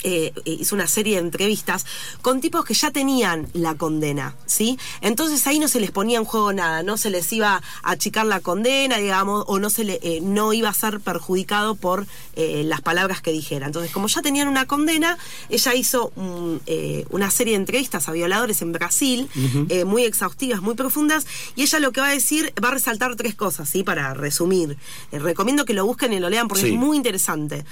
Eh, 0.04 0.34
hizo 0.46 0.76
una 0.76 0.88
serie 0.88 1.16
de 1.16 1.22
entrevistas 1.22 1.86
con 2.22 2.42
tipos 2.42 2.64
que 2.66 2.74
ya 2.74 2.92
tenían 2.92 3.48
la 3.54 3.76
condena, 3.76 4.36
¿sí? 4.46 4.78
Entonces 5.02 5.48
ahí 5.48 5.58
no 5.58 5.68
se 5.68 5.80
les 5.80 5.90
ponía 5.92 6.18
en 6.20 6.26
juego 6.26 6.54
nada, 6.54 6.84
no 6.84 6.98
se 6.98 7.10
les 7.10 7.32
iba 7.34 7.56
a 7.56 7.92
achicar 7.92 8.26
la 8.26 8.40
condena, 8.42 8.98
digamos, 8.98 9.44
o 9.48 9.58
no 9.58 9.70
se 9.70 9.84
le, 9.84 10.00
eh, 10.04 10.20
no 10.22 10.54
iba 10.54 10.70
a 10.70 10.74
ser 10.74 11.00
perjudicado 11.00 11.76
por 11.76 12.06
eh, 12.36 12.64
las 12.66 12.82
palabras 12.82 13.22
que 13.22 13.32
dijera. 13.32 13.66
Entonces, 13.66 13.92
como 13.92 14.08
ya 14.08 14.22
tenían 14.22 14.48
una 14.48 14.68
condena, 14.68 15.18
ella 15.50 15.74
hizo 15.74 16.12
un, 16.16 16.62
una 17.10 17.32
serie 17.32 17.54
de 17.54 17.58
entrevistas 17.60 18.08
a 18.08 18.12
violadores 18.12 18.62
en 18.62 18.72
Brasil, 18.74 19.28
muy 19.86 20.04
exhaustivas, 20.04 20.62
muy 20.62 20.76
profundas, 20.76 21.26
y 21.56 21.64
ella 21.64 21.80
lo 21.80 21.92
que 21.92 22.02
va 22.02 22.10
a 22.10 22.14
decir, 22.14 22.54
va 22.64 22.68
a 22.70 22.72
resaltar 22.72 23.16
tres 23.16 23.34
cosas, 23.36 23.70
¿sí? 23.70 23.84
Para 23.84 24.14
resumir. 24.14 24.78
Recomiendo 25.12 25.66
que 25.66 25.74
lo 25.74 25.86
busquen 25.86 26.14
y 26.14 26.20
lo 26.20 26.30
lean 26.30 26.48
porque 26.48 26.64
Sí. 26.66 26.74
es 26.74 26.78
muy 26.78 26.98
interesante. 26.98 27.66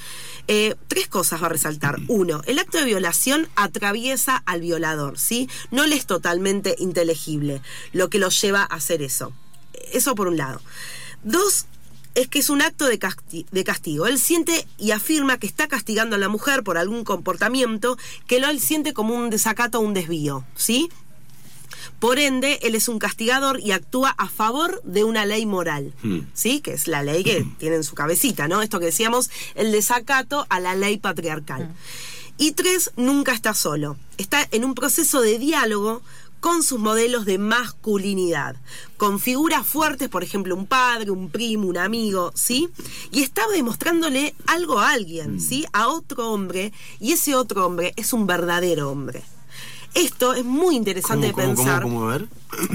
Tres 0.48 1.08
cosas 1.10 1.42
va 1.42 1.46
a 1.48 1.50
resaltar. 1.50 2.00
Uno, 2.16 2.44
el 2.46 2.60
acto 2.60 2.78
de 2.78 2.86
violación 2.86 3.48
atraviesa 3.56 4.44
al 4.46 4.62
violador, 4.62 5.18
¿sí? 5.18 5.50
No 5.72 5.88
le 5.88 5.96
es 5.96 6.06
totalmente 6.06 6.76
inteligible 6.78 7.60
lo 7.92 8.08
que 8.12 8.20
lo 8.20 8.30
lleva 8.30 8.62
a 8.62 8.66
hacer 8.76 9.02
eso. 9.02 9.34
Eso 9.92 10.14
por 10.14 10.28
un 10.28 10.38
lado. 10.38 10.62
Dos, 11.24 11.66
es 12.14 12.28
que 12.28 12.38
es 12.38 12.52
un 12.52 12.62
acto 12.62 12.86
de, 12.86 13.00
casti- 13.00 13.48
de 13.50 13.64
castigo. 13.64 14.06
Él 14.06 14.20
siente 14.20 14.68
y 14.78 14.92
afirma 14.92 15.40
que 15.40 15.48
está 15.48 15.68
castigando 15.68 16.16
a 16.16 16.20
la 16.20 16.30
mujer 16.30 16.62
por 16.62 16.78
algún 16.78 17.04
comportamiento 17.04 17.98
que 18.28 18.38
él 18.38 18.60
siente 18.60 18.94
como 18.94 19.16
un 19.16 19.32
desacato 19.32 19.80
o 19.80 19.82
un 19.82 19.96
desvío, 19.96 20.46
¿sí? 20.56 20.92
Por 22.00 22.20
ende, 22.20 22.60
él 22.64 22.76
es 22.76 22.88
un 22.88 23.00
castigador 23.00 23.60
y 23.60 23.72
actúa 23.72 24.10
a 24.18 24.28
favor 24.28 24.82
de 24.84 25.04
una 25.04 25.26
ley 25.26 25.46
moral, 25.46 25.94
Hmm. 26.04 26.20
¿sí? 26.34 26.60
Que 26.62 26.74
es 26.74 26.88
la 26.88 27.04
ley 27.04 27.24
que 27.24 27.46
tiene 27.58 27.78
en 27.78 27.84
su 27.84 27.96
cabecita, 27.96 28.48
¿no? 28.48 28.62
Esto 28.62 28.80
que 28.80 28.88
decíamos, 28.88 29.30
el 29.56 29.72
desacato 29.72 30.46
a 30.50 30.60
la 30.60 30.76
ley 30.76 30.98
patriarcal. 30.98 31.74
Y 32.38 32.54
tres, 32.54 32.92
nunca 32.96 33.32
está 33.34 33.54
solo. 33.54 33.98
Está 34.18 34.48
en 34.52 34.66
un 34.66 34.74
proceso 34.74 35.22
de 35.22 35.38
diálogo 35.38 36.02
con 36.40 36.62
sus 36.62 36.78
modelos 36.78 37.24
de 37.26 37.38
masculinidad, 37.38 38.58
con 38.98 39.20
figuras 39.20 39.66
fuertes, 39.66 40.10
por 40.10 40.24
ejemplo, 40.24 40.56
un 40.56 40.66
padre, 40.66 41.10
un 41.10 41.30
primo, 41.30 41.68
un 41.68 41.78
amigo, 41.78 42.34
¿sí? 42.36 42.68
Y 43.12 43.22
está 43.22 43.48
demostrándole 43.48 44.36
algo 44.48 44.80
a 44.80 44.92
alguien, 44.92 45.40
¿sí? 45.40 45.66
A 45.72 45.88
otro 45.88 46.32
hombre, 46.32 46.74
y 47.00 47.14
ese 47.14 47.36
otro 47.36 47.66
hombre 47.66 47.94
es 47.96 48.12
un 48.12 48.28
verdadero 48.28 48.92
hombre. 48.92 49.24
Esto 49.94 50.34
es 50.34 50.44
muy 50.44 50.76
interesante 50.76 51.32
¿Cómo, 51.32 51.42
de 51.42 51.48
cómo, 51.54 51.56
pensar. 51.64 51.84
cómo, 51.84 52.06
ver. 52.08 52.28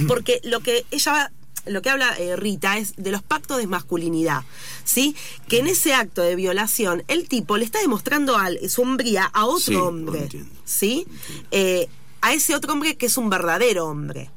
Porque 0.07 0.41
lo 0.45 0.61
que 0.61 0.85
ella 0.91 1.31
lo 1.67 1.83
que 1.83 1.91
habla 1.91 2.17
eh, 2.19 2.35
Rita 2.37 2.79
es 2.79 2.95
de 2.97 3.11
los 3.11 3.23
pactos 3.23 3.59
de 3.59 3.67
masculinidad, 3.67 4.43
¿sí? 4.85 5.15
Que 5.49 5.59
en 5.59 5.67
ese 5.67 5.93
acto 5.93 6.23
de 6.23 6.35
violación 6.35 7.03
el 7.09 7.29
tipo 7.29 7.59
le 7.59 7.65
está 7.67 7.79
demostrando 7.81 8.37
al, 8.39 8.59
su 8.71 8.83
hombría 8.83 9.25
a 9.25 9.45
otro 9.45 9.59
Sí, 9.61 9.75
hombre, 9.75 10.21
entiendo. 10.23 10.51
¿sí? 10.65 11.07
Eh, 11.51 11.89
a 12.23 12.33
ese 12.33 12.55
otro 12.55 12.73
hombre 12.73 12.97
que 12.97 13.07
es 13.07 13.19
un 13.19 13.29
verdadero 13.29 13.87
hombre. 13.87 14.31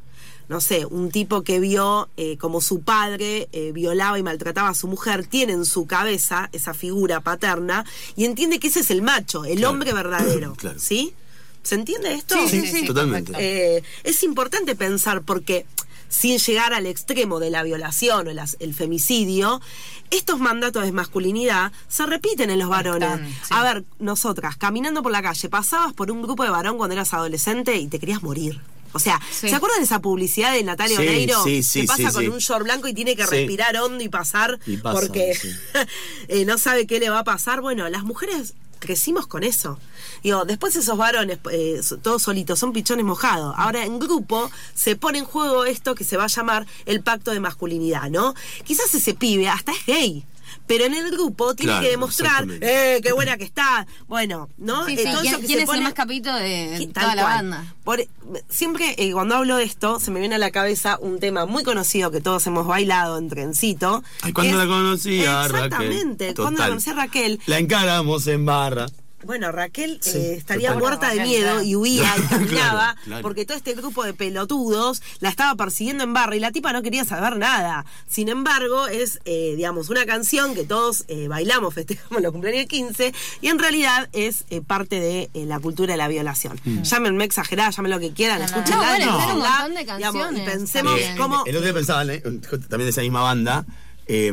No 0.50 0.60
sé, 0.60 0.86
un 0.86 1.10
tipo 1.12 1.44
que 1.44 1.62
vio 1.62 2.10
eh, 2.18 2.36
como 2.38 2.60
su 2.60 2.82
padre 2.82 3.48
eh, 3.54 3.72
violaba 3.72 4.20
y 4.20 4.24
maltrataba 4.24 4.68
a 4.68 4.76
su 4.76 4.88
mujer, 4.90 5.26
tiene 5.26 5.54
en 5.54 5.64
su 5.64 5.88
cabeza 5.88 6.50
esa 6.52 6.74
figura 6.74 7.22
paterna 7.22 7.86
y 8.18 8.26
entiende 8.26 8.60
que 8.60 8.68
ese 8.68 8.82
es 8.82 8.92
el 8.92 9.02
macho, 9.02 9.46
el 9.46 9.60
Claro. 9.60 9.70
hombre 9.70 9.94
verdadero, 9.94 10.54
Claro. 10.58 10.78
¿sí? 10.78 11.14
¿Se 11.64 11.76
entiende 11.76 12.14
esto? 12.14 12.36
Sí, 12.48 12.62
sí, 12.62 12.68
sí, 12.68 12.86
Totalmente. 12.86 13.34
Eh, 13.38 13.84
es 14.04 14.24
importante 14.24 14.76
pensar 14.76 15.22
porque 15.22 15.66
sin 16.10 16.38
llegar 16.40 16.74
al 16.74 16.88
extremo 16.88 17.40
de 17.40 17.50
la 17.50 17.64
violación 17.64 18.28
o 18.28 18.32
las- 18.34 18.58
el 18.60 18.74
femicidio, 18.74 19.62
estos 20.10 20.40
mandatos 20.40 20.84
de 20.84 20.92
masculinidad 20.92 21.72
se 21.88 22.06
repiten 22.06 22.50
en 22.50 22.60
los 22.60 22.68
varones. 22.68 23.10
Están, 23.14 23.30
sí. 23.30 23.36
A 23.52 23.64
ver, 23.64 23.84
nosotras, 24.00 24.58
caminando 24.58 25.02
por 25.04 25.12
la 25.14 25.22
calle, 25.22 25.48
pasabas 25.48 25.94
por 25.94 26.12
un 26.12 26.22
grupo 26.22 26.44
de 26.44 26.50
varón 26.50 26.78
cuando 26.78 26.94
eras 26.96 27.14
adolescente 27.14 27.78
y 27.78 27.88
te 27.88 27.98
querías 28.00 28.22
morir. 28.24 28.60
O 28.94 29.00
sea, 29.00 29.22
Sí. 29.32 29.48
¿se 29.48 29.56
acuerdan 29.56 29.80
de 29.80 29.86
esa 29.86 30.00
publicidad 30.02 30.52
de 30.52 30.64
Natalia 30.66 30.98
Sí, 30.98 31.08
Oreiro? 31.08 31.42
sí, 31.46 31.64
sí, 31.64 31.82
que 31.82 31.88
pasa 31.88 32.10
sí, 32.10 32.14
con 32.14 32.24
sí. 32.24 32.28
un 32.28 32.40
short 32.40 32.64
blanco 32.66 32.90
y 32.90 32.94
tiene 32.94 33.16
que 33.16 33.24
Sí. 33.24 33.30
respirar 33.30 33.78
hondo 33.78 34.04
y 34.04 34.10
pasar 34.10 34.60
Y 34.68 34.76
pasa, 34.76 35.00
porque 35.00 35.34
sí. 35.34 35.50
eh, 36.28 36.44
no 36.44 36.58
sabe 36.58 36.86
qué 36.88 37.00
le 37.00 37.10
va 37.10 37.20
a 37.20 37.24
pasar. 37.24 37.62
Bueno, 37.62 37.88
las 37.88 38.04
mujeres 38.04 38.54
crecimos 38.82 39.28
con 39.28 39.44
eso. 39.46 39.80
Digo, 40.24 40.44
después 40.44 40.76
esos 40.76 40.98
varones, 40.98 41.40
eh, 41.52 41.80
todos 42.02 42.24
solitos, 42.24 42.60
son 42.60 42.74
pichones 42.74 43.06
mojados. 43.06 43.56
Ahora 43.58 43.86
en 43.86 44.00
grupo 44.00 44.52
se 44.74 44.98
pone 44.98 45.20
en 45.20 45.26
juego 45.26 45.64
esto 45.64 45.96
que 45.96 46.04
se 46.04 46.18
va 46.18 46.26
a 46.26 46.28
llamar 46.28 46.68
el 46.86 47.02
pacto 47.02 47.32
de 47.32 47.40
masculinidad, 47.40 48.10
¿no? 48.10 48.36
Quizás 48.66 48.94
ese 48.94 49.14
pibe 49.14 49.48
hasta 49.48 49.72
es 49.72 49.86
gay. 49.86 50.26
Pero 50.68 50.86
en 50.86 50.94
el 50.94 51.12
grupo 51.12 51.54
tiene 51.54 51.72
Claro, 51.74 51.84
que 51.84 51.90
demostrar, 51.92 52.46
eh, 52.62 53.00
qué 53.04 53.12
buena 53.12 53.36
que 53.38 53.44
está. 53.44 53.86
Bueno, 54.08 54.48
¿no? 54.58 54.86
Sí, 54.86 54.96
sí, 54.98 55.04
todo 55.12 55.22
¿Quién, 55.22 55.34
eso 55.34 55.42
que 55.42 55.48
quién 55.48 55.58
se 55.60 55.64
es 55.64 55.66
pone- 55.68 55.80
el 55.80 55.84
más 55.84 55.94
capito 55.94 56.34
de 56.34 56.90
toda 56.94 57.16
la 57.16 57.22
cual. 57.24 57.34
banda? 57.36 57.74
Por- 57.84 58.08
siempre 58.48 58.96
eh, 58.98 59.12
cuando 59.12 59.36
hablo 59.36 59.58
de 59.58 59.64
esto, 59.66 60.00
se 60.00 60.12
me 60.12 60.20
viene 60.22 60.36
a 60.36 60.38
la 60.38 60.52
cabeza 60.52 60.98
un 61.02 61.20
tema 61.20 61.46
muy 61.46 61.64
conocido 61.64 62.10
que 62.12 62.22
todos 62.22 62.46
hemos 62.48 62.66
bailado 62.68 63.18
en 63.18 63.28
trencito. 63.28 64.04
Ay, 64.22 64.32
cuando 64.34 64.54
Es- 64.54 64.60
la 64.60 64.74
conocí 64.74 65.26
a 65.26 65.48
Raquel. 65.48 65.66
Exactamente, 65.66 66.34
cuando 66.36 66.60
la 66.62 66.68
conocí 66.70 66.90
a 66.90 66.94
Raquel. 66.94 67.40
La 67.48 67.60
encaramos 67.60 68.28
en 68.28 68.46
barra. 68.46 68.86
Bueno, 69.24 69.52
Raquel 69.52 70.00
Sí, 70.02 70.18
eh, 70.18 70.34
estaría 70.36 70.70
total. 70.70 70.82
muerta 70.82 71.10
de 71.14 71.22
miedo 71.22 71.62
y 71.62 71.76
huía 71.76 72.14
y 72.18 72.22
caminaba 72.24 72.94
Claro, 72.94 73.00
claro. 73.06 73.22
porque 73.22 73.46
todo 73.46 73.58
este 73.58 73.74
grupo 73.74 74.04
de 74.04 74.14
pelotudos 74.14 75.02
la 75.20 75.30
estaba 75.30 75.56
persiguiendo 75.56 76.04
en 76.04 76.14
barra 76.14 76.36
y 76.36 76.40
la 76.40 76.52
tipa 76.52 76.74
no 76.74 76.82
quería 76.82 77.06
saber 77.06 77.38
nada. 77.38 77.86
Sin 78.08 78.30
embargo, 78.30 78.88
es, 78.88 79.20
eh, 79.26 79.54
digamos, 79.56 79.90
una 79.90 80.06
canción 80.06 80.54
que 80.56 80.64
todos 80.64 81.06
eh, 81.08 81.28
bailamos, 81.28 81.74
festejamos 81.76 82.22
los 82.22 82.32
cumpleaños 82.32 82.68
15 82.68 83.14
y 83.42 83.48
en 83.48 83.60
realidad 83.60 84.10
es 84.14 84.46
eh, 84.50 84.62
parte 84.62 85.00
de 85.00 85.30
eh, 85.34 85.46
la 85.46 85.60
cultura 85.60 85.94
de 85.94 85.98
la 85.98 86.08
violación. 86.08 86.60
Mm. 86.64 86.82
Llámenme 86.82 87.24
exagerada, 87.24 87.70
llamen 87.72 87.92
lo 87.92 88.00
que 88.00 88.12
quieran, 88.14 88.40
No, 88.42 88.48
no, 88.48 88.58
no, 88.58 88.64
tiene 88.64 89.12
un 89.12 89.40
montón 89.40 89.74
de 89.76 89.80
digamos, 89.84 90.00
y 90.00 90.20
canciones 90.22 90.50
pensemos 90.50 91.00
cómo... 91.18 91.44
El 91.46 91.56
otro 91.56 91.66
día 91.66 91.74
pensaba, 91.74 92.04
eh, 92.06 92.22
también 92.22 92.86
de 92.86 92.90
esa 92.90 93.02
misma 93.02 93.22
banda, 93.22 93.66
eh, 94.08 94.32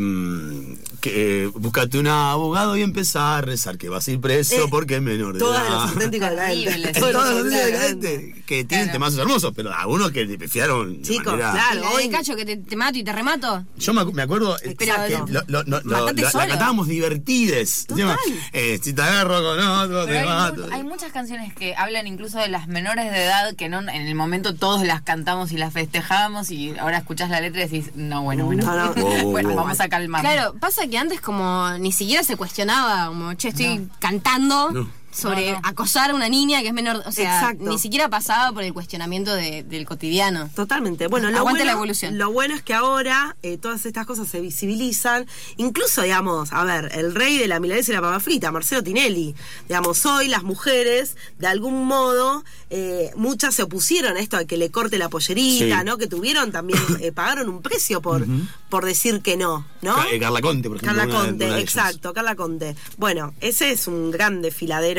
que 1.00 1.44
eh, 1.44 1.50
búscate 1.54 1.98
un 1.98 2.08
abogado 2.08 2.76
y 2.76 2.82
empezá 2.82 3.36
a 3.36 3.40
rezar 3.40 3.78
que 3.78 3.88
vas 3.88 4.08
a 4.08 4.10
ir 4.10 4.20
preso 4.20 4.56
Eh, 4.56 4.66
porque 4.70 4.96
es 4.96 5.02
menor 5.02 5.34
de 5.34 5.38
Todas 5.38 5.66
edad. 5.68 5.82
auténticos 5.88 6.28
Terrible, 6.30 6.64
decadentes. 6.64 6.94
sí. 6.96 7.00
Todos 7.00 7.12
los 7.12 7.22
Todos 7.22 7.34
los 7.34 7.44
auténticos 7.44 7.72
decadentes. 7.72 8.44
que 8.46 8.64
tienen 8.64 8.86
Claro. 8.86 8.92
temazos 8.92 9.18
hermosos, 9.20 9.52
pero 9.54 9.72
algunos 9.72 10.10
que 10.10 10.26
te 10.26 10.38
pifiaron 10.38 11.02
Chicos, 11.02 11.26
manera- 11.34 11.52
claro. 11.52 11.90
Hoy- 11.94 12.08
Cacho 12.08 12.34
que 12.34 12.44
te, 12.44 12.56
te 12.56 12.74
mato 12.76 12.98
y 12.98 13.04
te 13.04 13.12
remato. 13.12 13.64
Yo 13.76 13.92
me, 13.92 14.00
acu- 14.00 14.12
me 14.12 14.22
acuerdo 14.22 14.56
eh, 14.62 14.74
Pero- 14.76 14.94
que 15.06 15.32
lo, 15.32 15.42
lo- 15.46 15.62
lo- 15.64 15.80
lo- 15.82 15.82
Matate 15.84 16.22
la- 16.22 16.46
cantábamos 16.48 16.88
divertides. 16.88 17.86
Total. 17.86 18.16
Eh, 18.52 18.80
si 18.82 18.92
te 18.92 19.02
agarro 19.02 19.42
con 19.42 19.58
otro, 19.60 20.04
Pero 20.04 20.06
te 20.06 20.18
hay, 20.18 20.24
mato. 20.26 20.66
mu- 20.66 20.72
hay 20.74 20.82
muchas 20.84 21.12
canciones 21.12 21.52
que 21.54 21.74
hablan 21.76 22.06
incluso 22.06 22.38
de 22.38 22.48
las 22.48 22.66
menores 22.66 23.10
de 23.12 23.24
edad 23.24 23.54
que 23.54 23.68
no 23.68 23.80
en 23.80 23.88
el 23.90 24.14
momento 24.14 24.54
todos 24.54 24.84
las 24.84 25.02
cantamos 25.02 25.52
y 25.52 25.56
las 25.58 25.72
festejamos 25.72 26.50
y 26.50 26.76
ahora 26.78 26.98
escuchás 26.98 27.30
la 27.30 27.40
letra 27.40 27.62
y 27.62 27.68
decís, 27.68 27.90
no, 27.94 28.22
bueno, 28.22 28.46
bueno. 28.46 28.64
No, 28.64 28.94
bueno. 29.30 29.54
Vamos 29.62 29.80
a 29.80 29.88
calmar. 29.88 30.20
Claro, 30.22 30.54
pasa 30.58 30.86
que 30.86 30.98
antes 30.98 31.20
como 31.20 31.70
ni 31.78 31.92
siquiera 31.92 32.22
se 32.22 32.36
cuestionaba, 32.36 33.08
como, 33.08 33.34
che, 33.34 33.48
estoy 33.48 33.88
cantando 33.98 34.70
No. 34.70 34.97
Sobre 35.10 35.52
No, 35.52 35.60
no. 35.60 35.68
acosar 35.68 36.10
a 36.10 36.14
una 36.14 36.28
niña 36.28 36.60
que 36.62 36.68
es 36.68 36.72
menor, 36.74 37.02
o 37.06 37.12
sea, 37.12 37.40
Exacto. 37.40 37.64
ni 37.68 37.78
siquiera 37.78 38.08
pasaba 38.08 38.52
por 38.52 38.62
el 38.62 38.72
cuestionamiento 38.72 39.34
de- 39.34 39.62
del 39.64 39.84
cotidiano. 39.86 40.48
Totalmente. 40.54 41.06
Bueno, 41.08 41.30
lo 41.30 41.38
Aguante 41.38 41.60
bueno, 41.60 41.64
la 41.66 41.72
evolución. 41.72 42.18
Lo 42.18 42.30
bueno 42.30 42.54
es 42.54 42.62
que 42.62 42.74
ahora 42.74 43.36
eh, 43.42 43.58
todas 43.58 43.84
estas 43.86 44.06
cosas 44.06 44.28
se 44.28 44.40
visibilizan. 44.40 45.26
Incluso, 45.56 46.02
digamos, 46.02 46.52
a 46.52 46.64
ver, 46.64 46.90
el 46.94 47.14
rey 47.14 47.38
de 47.38 47.48
la 47.48 47.58
milanesa 47.60 47.92
y 47.92 47.94
la 47.94 48.00
papa 48.00 48.20
frita, 48.20 48.52
Marcelo 48.52 48.82
Tinelli. 48.82 49.34
Digamos, 49.68 50.04
hoy 50.06 50.28
las 50.28 50.42
mujeres, 50.42 51.16
de 51.38 51.46
algún 51.46 51.86
modo, 51.86 52.44
eh, 52.70 53.10
muchas 53.16 53.54
se 53.54 53.62
opusieron 53.62 54.16
a 54.16 54.20
esto 54.20 54.36
de 54.36 54.46
que 54.46 54.56
le 54.56 54.70
corte 54.70 54.98
la 54.98 55.08
pollerita, 55.08 55.78
Sí. 55.80 55.84
¿no? 55.84 55.96
Que 55.98 56.06
tuvieron 56.06 56.52
también, 56.52 56.78
eh, 57.00 57.12
pagaron 57.12 57.48
un 57.48 57.62
precio 57.62 58.00
por, 58.02 58.26
por 58.68 58.84
decir 58.84 59.20
que 59.22 59.36
no, 59.36 59.66
¿no? 59.82 59.94
Ca- 59.96 60.04
Carla 60.20 60.40
Conte, 60.42 60.68
por 60.68 60.76
ejemplo. 60.78 60.98
Carla 61.02 61.18
Conte, 61.18 61.46
una 61.46 61.58
exacto, 61.60 62.12
Carla 62.12 62.34
Conte. 62.36 62.76
Bueno, 62.96 63.34
ese 63.40 63.70
es 63.70 63.86
un 63.86 64.10
gran 64.10 64.42
desfiladero, 64.42 64.97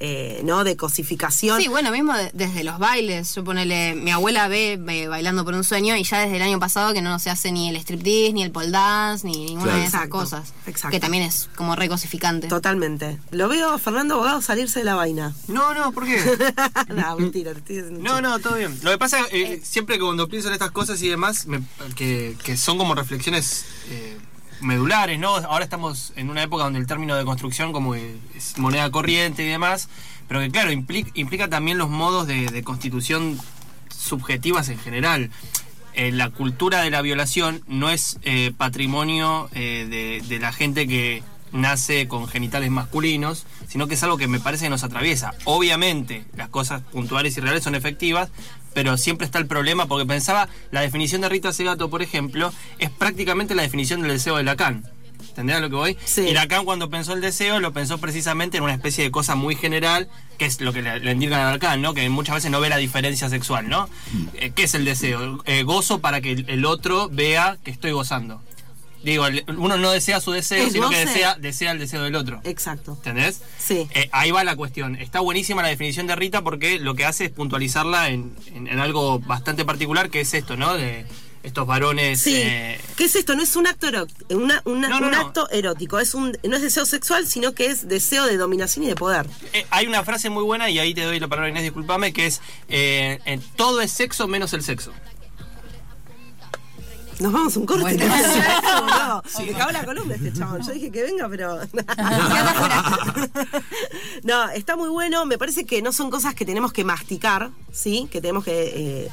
eh, 0.00 0.40
¿no? 0.44 0.64
De 0.64 0.76
cosificación. 0.76 1.60
Sí, 1.60 1.68
bueno, 1.68 1.90
mismo 1.90 2.12
de- 2.16 2.30
desde 2.34 2.64
los 2.64 2.78
bailes, 2.78 3.34
yo 3.34 3.44
ponele, 3.44 3.94
mi 3.94 4.10
abuela 4.10 4.48
ve, 4.48 4.78
bailando 5.08 5.44
por 5.44 5.54
un 5.54 5.64
sueño 5.64 5.96
y 5.96 6.04
ya 6.04 6.20
desde 6.20 6.36
el 6.36 6.42
año 6.42 6.58
pasado 6.58 6.92
que 6.92 7.02
no 7.02 7.18
se 7.18 7.30
hace 7.30 7.52
ni 7.52 7.68
el 7.68 7.76
striptease, 7.76 8.32
ni 8.32 8.42
el 8.42 8.50
pole 8.50 8.70
dance, 8.70 9.26
ni 9.26 9.44
ninguna 9.46 9.64
Claro. 9.64 9.78
de 9.78 9.84
esas 9.84 9.94
Exacto, 9.94 10.16
cosas. 10.18 10.52
exacto. 10.66 10.90
Que 10.94 11.00
también 11.00 11.22
es 11.24 11.48
como 11.56 11.76
recosificante. 11.76 12.48
Totalmente. 12.48 13.18
Lo 13.30 13.48
veo 13.48 13.70
a 13.72 13.78
Fernando 13.78 14.14
Abogado 14.14 14.40
salirse 14.42 14.80
de 14.80 14.84
la 14.84 14.94
vaina. 14.94 15.34
No, 15.48 15.74
no, 15.74 15.92
¿por 15.92 16.04
qué? 16.06 16.18
no, 16.88 17.16
mentira, 17.18 17.52
No, 17.90 18.20
no, 18.20 18.38
todo 18.38 18.56
bien. 18.56 18.78
Lo 18.82 18.90
que 18.90 18.98
pasa 18.98 19.20
es 19.30 19.32
eh, 19.32 19.60
siempre 19.64 19.96
que 19.96 20.02
cuando 20.02 20.28
pienso 20.28 20.48
en 20.48 20.54
estas 20.54 20.70
cosas 20.70 21.00
y 21.02 21.08
demás, 21.08 21.46
me- 21.46 21.62
que, 21.96 22.36
que 22.44 22.56
son 22.56 22.78
como 22.78 22.94
reflexiones 22.94 23.64
eh, 23.88 24.16
medulares, 24.62 25.18
¿no? 25.18 25.36
Ahora 25.36 25.64
estamos 25.64 26.12
en 26.16 26.30
una 26.30 26.42
época 26.42 26.64
donde 26.64 26.78
el 26.78 26.86
término 26.86 27.16
de 27.16 27.24
construcción 27.24 27.72
como 27.72 27.94
es 27.94 28.56
moneda 28.56 28.90
corriente 28.90 29.42
y 29.42 29.48
demás, 29.48 29.88
pero 30.28 30.40
que 30.40 30.50
claro, 30.50 30.72
implica, 30.72 31.10
implica 31.14 31.48
también 31.48 31.78
los 31.78 31.90
modos 31.90 32.26
de, 32.26 32.62
constitución 32.62 33.38
subjetivas 33.88 34.68
en 34.68 34.78
general. 34.78 35.30
Eh, 35.94 36.10
la 36.10 36.30
cultura 36.30 36.80
de 36.80 36.90
la 36.90 37.02
violación 37.02 37.62
no 37.66 37.90
es 37.90 38.18
eh, 38.22 38.52
patrimonio 38.56 39.50
eh, 39.52 40.22
de 40.26 40.38
la 40.38 40.52
gente 40.52 40.86
que, 40.86 41.22
nace 41.52 42.08
con 42.08 42.28
genitales 42.28 42.70
masculinos, 42.70 43.46
sino 43.68 43.86
que 43.86 43.94
es 43.94 44.02
algo 44.02 44.16
que 44.16 44.28
me 44.28 44.40
parece 44.40 44.64
que 44.66 44.70
nos 44.70 44.84
atraviesa. 44.84 45.34
Obviamente, 45.44 46.24
las 46.36 46.48
cosas 46.48 46.82
puntuales 46.82 47.36
y 47.36 47.40
reales 47.40 47.64
son 47.64 47.74
efectivas, 47.74 48.30
pero 48.74 48.96
siempre 48.96 49.24
está 49.26 49.38
el 49.38 49.46
problema, 49.46 49.86
porque 49.86 50.06
pensaba, 50.06 50.48
la 50.70 50.80
definición 50.80 51.20
de 51.20 51.28
Rita 51.28 51.52
Segato, 51.52 51.90
por 51.90 52.02
ejemplo, 52.02 52.52
es 52.78 52.90
prácticamente 52.90 53.54
la 53.54 53.62
definición 53.62 54.00
del 54.02 54.12
deseo 54.12 54.36
de 54.36 54.44
Lacan. 54.44 54.84
¿Entendés 55.28 55.56
a 55.56 55.60
lo 55.60 55.70
que 55.70 55.76
voy? 55.76 55.98
Sí. 56.04 56.22
Y 56.22 56.32
Lacan 56.32 56.64
cuando 56.64 56.90
pensó 56.90 57.14
el 57.14 57.20
deseo, 57.20 57.60
lo 57.60 57.72
pensó 57.72 57.98
precisamente 57.98 58.58
en 58.58 58.64
una 58.64 58.74
especie 58.74 59.04
de 59.04 59.10
cosa 59.10 59.34
muy 59.34 59.54
general, 59.54 60.08
que 60.36 60.44
es 60.44 60.60
lo 60.60 60.72
que 60.72 60.82
le, 60.82 61.00
le 61.00 61.12
indican 61.12 61.40
a 61.40 61.52
Lacan, 61.52 61.80
¿no? 61.80 61.94
Que 61.94 62.06
muchas 62.10 62.34
veces 62.34 62.50
no 62.50 62.60
ve 62.60 62.68
la 62.68 62.76
diferencia 62.76 63.30
sexual, 63.30 63.68
¿no? 63.68 63.88
Eh, 64.34 64.52
¿Qué 64.54 64.64
es 64.64 64.74
el 64.74 64.84
deseo? 64.84 65.42
Eh, 65.46 65.62
gozo 65.62 66.00
para 66.00 66.20
que 66.20 66.32
el, 66.32 66.50
el 66.50 66.66
otro 66.66 67.08
vea 67.10 67.56
que 67.64 67.70
estoy 67.70 67.92
gozando. 67.92 68.42
Digo, 69.04 69.26
uno 69.56 69.76
no 69.76 69.90
desea 69.90 70.20
su 70.20 70.30
deseo, 70.32 70.66
Es 70.66 70.72
sino 70.72 70.88
que 70.88 70.98
desea, 71.04 71.36
desea 71.36 71.72
el 71.72 71.78
deseo 71.78 72.02
del 72.02 72.14
otro. 72.14 72.40
Exacto. 72.44 72.92
¿Entendés? 72.98 73.40
Sí. 73.58 73.88
Eh, 73.94 74.08
ahí 74.12 74.30
va 74.30 74.44
la 74.44 74.54
cuestión. 74.56 74.96
Está 74.96 75.20
buenísima 75.20 75.62
la 75.62 75.68
definición 75.68 76.06
de 76.06 76.14
Rita 76.16 76.42
porque 76.42 76.78
lo 76.78 76.94
que 76.94 77.04
hace 77.04 77.24
es 77.26 77.30
puntualizarla 77.30 78.10
en, 78.10 78.34
en- 78.54 78.68
en 78.68 78.78
algo 78.78 79.18
bastante 79.18 79.64
particular, 79.64 80.10
que 80.10 80.20
es 80.20 80.32
esto, 80.34 80.56
¿no? 80.56 80.74
De 80.74 81.04
estos 81.42 81.66
varones. 81.66 82.20
Sí. 82.20 82.34
eh, 82.36 82.80
¿Qué 82.96 83.06
es 83.06 83.16
esto? 83.16 83.34
No 83.34 83.42
es 83.42 83.56
un 83.56 83.66
acto 83.66 83.88
ero- 83.88 84.06
una- 84.30 84.62
una- 84.64 84.88
No, 84.88 85.00
no, 85.00 85.06
un 85.06 85.12
no. 85.12 85.18
acto 85.20 85.50
erótico, 85.50 85.98
es 85.98 86.14
un 86.14 86.38
no 86.44 86.54
es 86.56 86.62
deseo 86.62 86.86
sexual, 86.86 87.26
sino 87.26 87.52
que 87.52 87.66
es 87.66 87.88
deseo 87.88 88.26
de 88.26 88.36
dominación 88.36 88.84
y 88.84 88.88
de 88.88 88.94
poder. 88.94 89.26
eh, 89.52 89.66
hay 89.70 89.88
una 89.88 90.04
frase 90.04 90.30
muy 90.30 90.44
buena, 90.44 90.70
y 90.70 90.78
ahí 90.78 90.94
te 90.94 91.02
doy 91.02 91.18
la 91.18 91.26
palabra 91.26 91.50
Inés, 91.50 91.64
discúlpame, 91.64 92.12
que 92.12 92.26
es: 92.26 92.40
todo 93.56 93.80
es 93.80 93.90
sexo 93.90 94.28
menos 94.28 94.52
el 94.52 94.62
sexo. 94.62 94.92
Nos 97.20 97.32
vamos 97.32 97.56
a 97.56 97.60
un 97.60 97.66
corte. 97.66 97.82
Bueno. 97.82 98.04
No, 99.32 99.44
Me 99.44 99.52
cagó 99.52 99.70
la 99.70 99.84
columna 99.84 100.14
este 100.14 100.32
chabón. 100.32 100.62
Yo 100.62 100.72
dije 100.72 100.90
que 100.90 101.02
venga, 101.02 101.28
pero. 101.28 101.58
no, 104.22 104.48
está 104.50 104.76
muy 104.76 104.88
bueno. 104.88 105.26
Me 105.26 105.38
parece 105.38 105.64
que 105.64 105.82
no 105.82 105.92
son 105.92 106.10
cosas 106.10 106.34
que 106.34 106.44
tenemos 106.44 106.72
que 106.72 106.84
masticar, 106.84 107.50
¿sí? 107.72 108.08
Que 108.10 108.20
tenemos 108.20 108.44
que. 108.44 109.04
eh, 109.04 109.10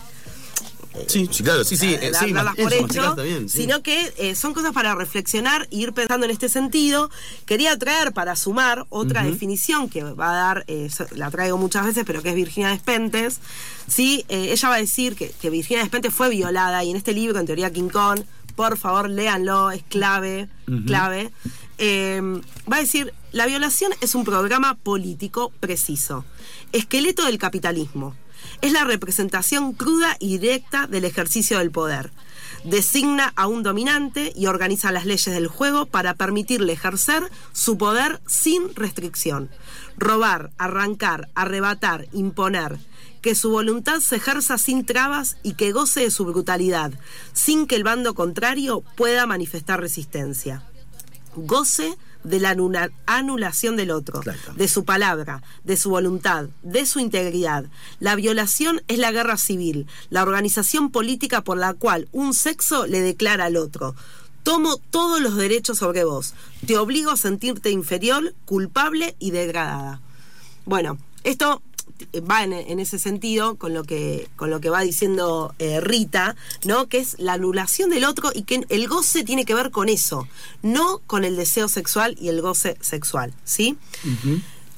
Sí, 1.07 1.29
sí, 1.31 1.43
claro, 1.43 1.63
sí, 1.63 1.77
sí. 1.77 1.93
eh, 1.93 2.11
sí, 2.19 2.33
darlas 2.33 2.55
por 2.55 2.73
hecho, 2.73 3.09
está 3.09 3.21
bien, 3.21 3.47
sí. 3.47 3.61
sino 3.61 3.81
que 3.83 4.11
eh, 4.17 4.35
son 4.35 4.53
cosas 4.53 4.73
para 4.73 4.95
reflexionar 4.95 5.67
e 5.71 5.77
ir 5.77 5.93
pensando 5.93 6.25
en 6.25 6.31
este 6.31 6.49
sentido. 6.49 7.11
Quería 7.45 7.77
traer 7.77 8.11
para 8.11 8.35
sumar 8.35 8.85
otra 8.89 9.23
definición 9.23 9.89
que 9.89 10.03
va 10.03 10.31
a 10.31 10.33
dar, 10.33 10.65
eh, 10.67 10.89
la 11.15 11.29
traigo 11.29 11.57
muchas 11.57 11.85
veces, 11.85 12.03
pero 12.05 12.23
que 12.23 12.29
es 12.29 12.35
Virginia 12.35 12.69
Despentes. 12.69 13.39
¿sí? 13.87 14.25
Eh, 14.29 14.51
ella 14.51 14.69
va 14.69 14.75
a 14.75 14.79
decir 14.79 15.15
que, 15.15 15.31
que 15.39 15.49
Virginia 15.49 15.83
Despentes 15.83 16.13
fue 16.13 16.29
violada 16.29 16.83
y 16.83 16.91
en 16.91 16.97
este 16.97 17.13
libro, 17.13 17.39
en 17.39 17.45
teoría 17.45 17.71
King 17.71 17.89
Kong, 17.89 18.21
por 18.55 18.77
favor 18.77 19.09
léanlo, 19.09 19.71
es 19.71 19.83
clave, 19.83 20.49
clave. 20.85 21.31
Eh, 21.77 22.21
va 22.69 22.75
a 22.75 22.81
decir, 22.81 23.13
la 23.31 23.45
violación 23.45 23.93
es 24.01 24.15
un 24.15 24.25
programa 24.25 24.75
político 24.75 25.53
preciso, 25.61 26.25
esqueleto 26.73 27.25
del 27.25 27.37
capitalismo. 27.37 28.15
Es 28.61 28.73
la 28.73 28.83
representación 28.83 29.73
cruda 29.73 30.17
y 30.19 30.37
directa 30.37 30.87
del 30.87 31.05
ejercicio 31.05 31.59
del 31.59 31.71
poder. 31.71 32.11
Designa 32.65 33.31
a 33.37 33.47
un 33.47 33.63
dominante 33.63 34.33
y 34.35 34.47
organiza 34.47 34.91
las 34.91 35.05
leyes 35.05 35.33
del 35.33 35.47
juego 35.47 35.85
para 35.85 36.13
permitirle 36.15 36.73
ejercer 36.73 37.23
su 37.53 37.77
poder 37.77 38.21
sin 38.27 38.75
restricción. 38.75 39.49
Robar, 39.97 40.51
arrancar, 40.57 41.29
arrebatar, 41.35 42.07
imponer. 42.11 42.79
Que 43.21 43.35
su 43.35 43.49
voluntad 43.49 43.99
se 44.01 44.17
ejerza 44.17 44.57
sin 44.57 44.85
trabas 44.85 45.37
y 45.41 45.53
que 45.53 45.71
goce 45.71 46.01
de 46.01 46.11
su 46.11 46.25
brutalidad, 46.25 46.91
sin 47.33 47.65
que 47.65 47.75
el 47.75 47.83
bando 47.83 48.13
contrario 48.13 48.83
pueda 48.95 49.25
manifestar 49.25 49.79
resistencia 49.79 50.63
goce 51.35 51.97
de 52.23 52.39
la 52.39 52.55
anula- 52.55 52.91
anulación 53.05 53.75
del 53.77 53.91
otro, 53.91 54.21
de 54.55 54.67
su 54.67 54.83
palabra, 54.85 55.41
de 55.63 55.77
su 55.77 55.89
voluntad, 55.89 56.49
de 56.63 56.85
su 56.85 56.99
integridad. 56.99 57.65
La 57.99 58.15
violación 58.15 58.81
es 58.87 58.97
la 58.97 59.11
guerra 59.11 59.37
civil, 59.37 59.87
la 60.09 60.23
organización 60.23 60.91
política 60.91 61.43
por 61.43 61.57
la 61.57 61.73
cual 61.73 62.07
un 62.11 62.33
sexo 62.33 62.85
le 62.87 63.01
declara 63.01 63.45
al 63.45 63.57
otro. 63.57 63.95
Tomo 64.43 64.77
todos 64.77 65.21
los 65.21 65.35
derechos 65.35 65.77
sobre 65.79 66.03
vos. 66.03 66.33
Te 66.65 66.77
obligo 66.77 67.11
a 67.11 67.17
sentirte 67.17 67.71
inferior, 67.71 68.33
culpable 68.45 69.15
y 69.19 69.31
degradada. 69.31 70.01
Bueno, 70.65 70.97
esto 71.23 71.61
va 72.29 72.43
en, 72.43 72.79
ese 72.79 72.99
sentido 72.99 73.55
con 73.55 73.73
lo 73.73 73.83
que 73.83 74.27
con 74.35 74.49
lo 74.49 74.59
que 74.59 74.69
va 74.69 74.81
diciendo 74.81 75.53
eh, 75.59 75.79
Rita, 75.81 76.35
¿no? 76.65 76.87
Que 76.87 76.99
es 76.99 77.15
la 77.19 77.33
anulación 77.33 77.89
del 77.89 78.05
otro 78.05 78.31
y 78.33 78.43
que 78.43 78.65
el 78.69 78.87
goce 78.87 79.23
tiene 79.23 79.45
que 79.45 79.53
ver 79.53 79.71
con 79.71 79.89
eso, 79.89 80.27
no 80.61 80.99
con 81.07 81.25
el 81.25 81.35
deseo 81.35 81.67
sexual 81.67 82.17
y 82.19 82.29
el 82.29 82.41
goce 82.41 82.77
sexual, 82.81 83.33
¿sí? 83.43 83.77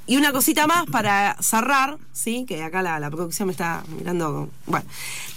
Y 0.08 0.18
una 0.18 0.32
cosita 0.34 0.68
más 0.68 0.86
para 0.88 1.38
cerrar, 1.42 1.98
¿sí? 2.12 2.46
Que 2.48 2.64
acá 2.64 2.82
la, 2.82 3.00
la 3.00 3.10
producción 3.10 3.48
me 3.48 3.52
está 3.54 3.84
mirando. 3.98 4.34
con- 4.34 4.52
Bueno, 4.66 4.86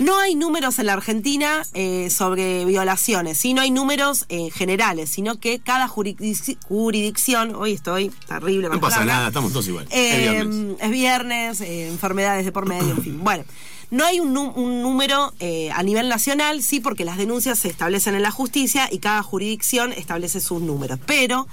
no 0.00 0.18
hay 0.18 0.34
números 0.34 0.78
en 0.78 0.86
la 0.86 0.94
Argentina 0.94 1.62
eh, 1.74 2.08
sobre 2.10 2.64
violaciones, 2.64 3.38
¿sí? 3.38 3.54
No 3.54 3.60
hay 3.60 3.70
números 3.70 4.24
eh, 4.30 4.50
generales, 4.50 5.10
sino 5.10 5.38
que 5.38 5.60
cada 5.60 5.86
jurisdic- 5.86 6.56
jurisdicción. 6.66 7.54
Hoy 7.54 7.72
estoy 7.74 8.10
terrible 8.26 8.68
No 8.68 8.80
pasa 8.80 9.04
nada, 9.04 9.28
estamos 9.28 9.52
todos 9.52 9.68
igual. 9.68 9.86
eh, 9.90 10.14
Es 10.14 10.20
viernes. 10.48 10.76
es 10.80 10.90
viernes, 10.90 11.60
eh, 11.60 11.88
enfermedades 11.88 12.44
de 12.44 12.50
por 12.50 12.66
medio, 12.66 12.90
en 12.90 13.02
fin. 13.02 13.20
Bueno, 13.22 13.44
no 13.90 14.04
hay 14.04 14.18
un, 14.18 14.32
número 14.32 15.32
eh, 15.38 15.70
a 15.72 15.82
nivel 15.84 16.08
nacional, 16.08 16.62
sí, 16.62 16.80
porque 16.80 17.04
las 17.04 17.16
denuncias 17.18 17.58
se 17.60 17.68
establecen 17.68 18.14
en 18.16 18.22
la 18.22 18.32
justicia 18.32 18.88
y 18.90 18.98
cada 18.98 19.22
jurisdicción 19.22 19.92
establece 19.92 20.40
sus 20.40 20.62
números. 20.62 20.98
Pero 21.06 21.46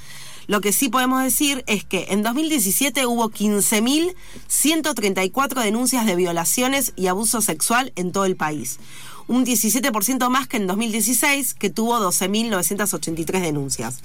lo 0.47 0.61
que 0.61 0.73
sí 0.73 0.89
podemos 0.89 1.23
decir 1.23 1.63
es 1.67 1.83
que 1.83 2.07
en 2.09 2.23
2017 2.23 3.05
hubo 3.05 3.29
15.134 3.29 5.63
denuncias 5.63 6.05
de 6.05 6.15
violaciones 6.15 6.93
y 6.95 7.07
abuso 7.07 7.41
sexual 7.41 7.91
en 7.95 8.11
todo 8.11 8.25
el 8.25 8.35
país. 8.35 8.79
Un 9.27 9.45
17% 9.45 10.29
más 10.29 10.47
que 10.47 10.57
en 10.57 10.65
2016, 10.67 11.53
que 11.53 11.69
tuvo 11.69 11.99
12.983 11.99 13.41
denuncias. 13.41 14.01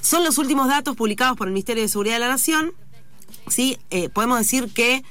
Son 0.00 0.24
los 0.24 0.38
últimos 0.38 0.68
datos 0.68 0.96
publicados 0.96 1.36
por 1.36 1.48
el 1.48 1.52
Ministerio 1.52 1.82
de 1.82 1.88
Seguridad 1.88 2.16
de 2.16 2.20
la 2.20 2.28
Nación 2.28 2.72
¿sí? 3.48 3.78
Eh, 3.90 4.08
podemos 4.08 4.38
decir 4.38 4.72
que 4.72 5.04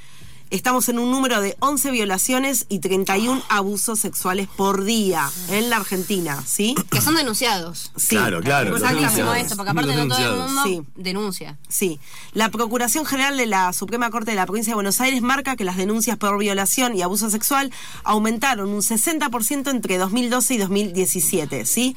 estamos 0.51 0.87
en 0.89 0.99
un 0.99 1.09
número 1.11 1.41
de 1.41 1.55
11 1.59 1.89
violaciones 1.91 2.65
y 2.69 2.79
31 2.79 3.41
abusos 3.49 3.99
sexuales 3.99 4.47
por 4.55 4.83
día 4.83 5.29
en 5.49 5.69
la 5.69 5.77
Argentina, 5.77 6.43
¿sí? 6.45 6.75
Que 6.91 7.01
son 7.01 7.15
denunciados. 7.15 7.91
Sí. 7.95 8.09
Claro, 8.15 8.41
claro, 8.41 8.75
Exactamente. 8.75 9.41
esto, 9.41 9.55
porque 9.55 9.71
aparte 9.71 9.95
no 9.95 10.07
todo 10.07 10.17
el 10.19 10.37
mundo 10.39 10.63
Sí. 10.65 10.81
denuncia. 10.95 11.57
Sí, 11.69 11.99
la 12.33 12.49
Procuración 12.49 13.05
General 13.05 13.35
de 13.37 13.45
la 13.47 13.73
Suprema 13.73 14.09
Corte 14.11 14.31
de 14.31 14.35
la 14.35 14.45
Provincia 14.45 14.71
de 14.71 14.75
Buenos 14.75 15.01
Aires 15.01 15.21
marca 15.21 15.55
que 15.55 15.63
las 15.63 15.77
denuncias 15.77 16.17
por 16.17 16.37
violación 16.37 16.95
y 16.95 17.01
abuso 17.01 17.29
sexual 17.29 17.71
aumentaron 18.03 18.69
un 18.69 18.81
60% 18.81 19.69
entre 19.71 19.97
2012 19.97 20.53
y 20.53 20.57
2017, 20.57 21.65
¿sí? 21.65 21.95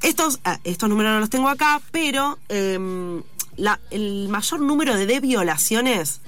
Estos, 0.00 0.40
ah, 0.44 0.58
estos 0.64 0.88
números 0.88 1.12
no 1.12 1.20
los 1.20 1.30
tengo 1.30 1.48
acá, 1.48 1.80
pero 1.92 2.38
em, 2.48 3.22
la- 3.56 3.78
el 3.90 4.28
mayor 4.28 4.60
número 4.60 4.96
de, 4.96 5.04
de 5.06 5.20
violaciones, 5.20 6.20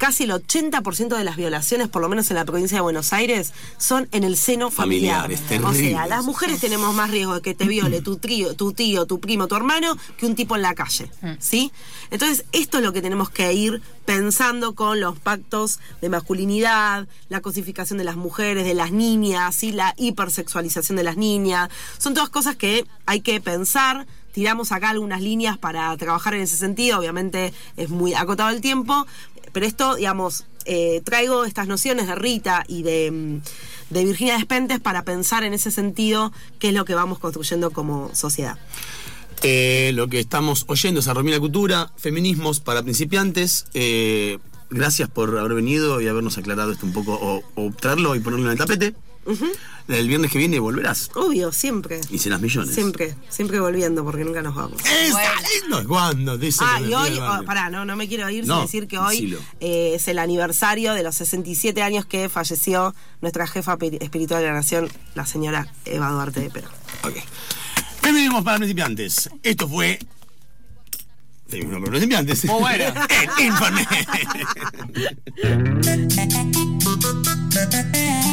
casi 0.00 0.24
el 0.24 0.30
80% 0.30 1.14
de 1.14 1.24
las 1.24 1.36
violaciones, 1.36 1.88
por 1.88 2.00
lo 2.00 2.08
menos 2.08 2.30
en 2.30 2.36
la 2.36 2.46
provincia 2.46 2.78
de 2.78 2.80
Buenos 2.80 3.12
Aires, 3.12 3.52
son 3.76 4.08
en 4.12 4.24
el 4.24 4.38
seno 4.38 4.70
familiar. 4.70 5.30
O 5.62 5.74
sea, 5.74 6.06
las 6.06 6.24
mujeres 6.24 6.58
tenemos 6.58 6.94
más 6.94 7.10
riesgo 7.10 7.34
de 7.34 7.42
que 7.42 7.54
te 7.54 7.66
viole 7.66 8.00
tu 8.00 8.16
tío, 8.16 8.56
tu 8.56 8.72
tío, 8.72 9.04
tu 9.04 9.20
primo, 9.20 9.46
tu 9.46 9.56
hermano, 9.56 9.98
que 10.16 10.24
un 10.24 10.34
tipo 10.34 10.56
en 10.56 10.62
la 10.62 10.74
calle. 10.74 11.10
¿Sí? 11.38 11.70
Entonces, 12.10 12.46
esto 12.52 12.78
es 12.78 12.82
lo 12.82 12.94
que 12.94 13.02
tenemos 13.02 13.28
que 13.28 13.52
ir 13.52 13.82
pensando 14.06 14.74
con 14.74 15.00
los 15.00 15.18
pactos 15.18 15.80
de 16.00 16.08
masculinidad, 16.08 17.06
la 17.28 17.42
cosificación 17.42 17.98
de 17.98 18.04
las 18.04 18.16
mujeres, 18.16 18.64
de 18.64 18.74
las 18.74 18.92
niñas, 18.92 19.54
¿sí? 19.54 19.70
la 19.70 19.94
hipersexualización 19.98 20.96
de 20.96 21.04
las 21.04 21.18
niñas. 21.18 21.68
Son 21.98 22.14
todas 22.14 22.30
cosas 22.30 22.56
que 22.56 22.86
hay 23.04 23.20
que 23.20 23.38
pensar. 23.42 24.06
Tiramos 24.32 24.72
acá 24.72 24.90
algunas 24.90 25.20
líneas 25.20 25.58
para 25.58 25.96
trabajar 25.96 26.34
en 26.34 26.42
ese 26.42 26.56
sentido. 26.56 26.98
Obviamente 26.98 27.52
es 27.76 27.88
muy 27.88 28.14
acotado 28.14 28.50
el 28.50 28.60
tiempo. 28.60 29.06
Pero 29.52 29.66
esto, 29.66 29.96
digamos, 29.96 30.44
eh, 30.64 31.00
traigo 31.04 31.44
estas 31.44 31.66
nociones 31.66 32.06
de 32.06 32.14
Rita 32.14 32.64
y 32.68 32.82
de, 32.82 33.10
mm, 33.10 33.40
de 33.90 34.04
Virginia 34.04 34.34
Despentes 34.36 34.80
para 34.80 35.04
pensar 35.04 35.44
en 35.44 35.54
ese 35.54 35.70
sentido 35.70 36.32
qué 36.58 36.68
es 36.68 36.74
lo 36.74 36.84
que 36.84 36.94
vamos 36.94 37.18
construyendo 37.18 37.70
como 37.70 38.14
sociedad. 38.14 38.58
Eh, 39.42 39.92
lo 39.94 40.08
que 40.08 40.20
estamos 40.20 40.64
oyendo 40.68 41.00
es 41.00 41.08
a 41.08 41.14
Romina 41.14 41.40
Cultura, 41.40 41.90
Feminismos 41.96 42.60
para 42.60 42.82
principiantes. 42.82 43.64
Eh, 43.74 44.38
gracias 44.68 45.08
por 45.08 45.36
haber 45.38 45.54
venido 45.54 46.00
y 46.00 46.08
habernos 46.08 46.36
aclarado 46.38 46.72
esto 46.72 46.86
un 46.86 46.92
poco, 46.92 47.14
o, 47.14 47.42
o 47.54 47.72
traerlo 47.72 48.14
y 48.14 48.20
ponerlo 48.20 48.46
en 48.46 48.52
el 48.52 48.58
tapete. 48.58 48.94
El 49.88 50.08
viernes 50.08 50.30
que 50.30 50.38
viene 50.38 50.58
volverás 50.58 51.10
Obvio, 51.14 51.52
siempre. 51.52 52.00
y 52.10 52.18
serás 52.18 52.40
millones. 52.40 52.74
Siempre, 52.74 53.14
siempre 53.28 53.60
volviendo 53.60 54.04
porque 54.04 54.24
nunca 54.24 54.40
nos 54.42 54.54
vamos. 54.54 54.80
Está 54.80 55.34
lindo. 55.62 55.86
¿Cuándo? 55.86 56.38
Dice 56.38 56.64
Ah, 56.66 56.80
y 56.80 56.94
hoy, 56.94 57.18
oh, 57.18 57.44
pará, 57.44 57.70
no, 57.70 57.84
no 57.84 57.96
me 57.96 58.08
quiero 58.08 58.28
ir 58.30 58.46
No, 58.46 58.56
sin 58.56 58.66
decir 58.66 58.88
que 58.88 58.98
hoy 58.98 59.36
eh, 59.60 59.92
es 59.94 60.08
el 60.08 60.18
aniversario 60.18 60.94
de 60.94 61.02
los 61.02 61.16
67 61.16 61.82
años 61.82 62.06
que 62.06 62.28
falleció 62.28 62.94
nuestra 63.20 63.46
jefa 63.46 63.76
espiritual 64.00 64.40
de 64.42 64.48
la 64.48 64.54
nación, 64.54 64.88
la 65.14 65.26
señora 65.26 65.72
Eva 65.84 66.10
Duarte 66.10 66.40
de 66.40 66.50
Perón. 66.50 66.70
Ok. 67.02 67.16
Feminismos 68.00 68.42
para 68.42 68.56
principiantes. 68.58 69.28
Esto 69.42 69.68
fue 69.68 69.98
Feminismo 71.48 71.80
para 71.80 71.90
principiantes. 71.90 72.44
Muy 72.46 72.60
buena. 72.60 73.06
en 73.38 73.46
Infonet. 73.46 73.88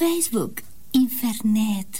Facebook, 0.00 0.62
Infernet. 0.92 1.99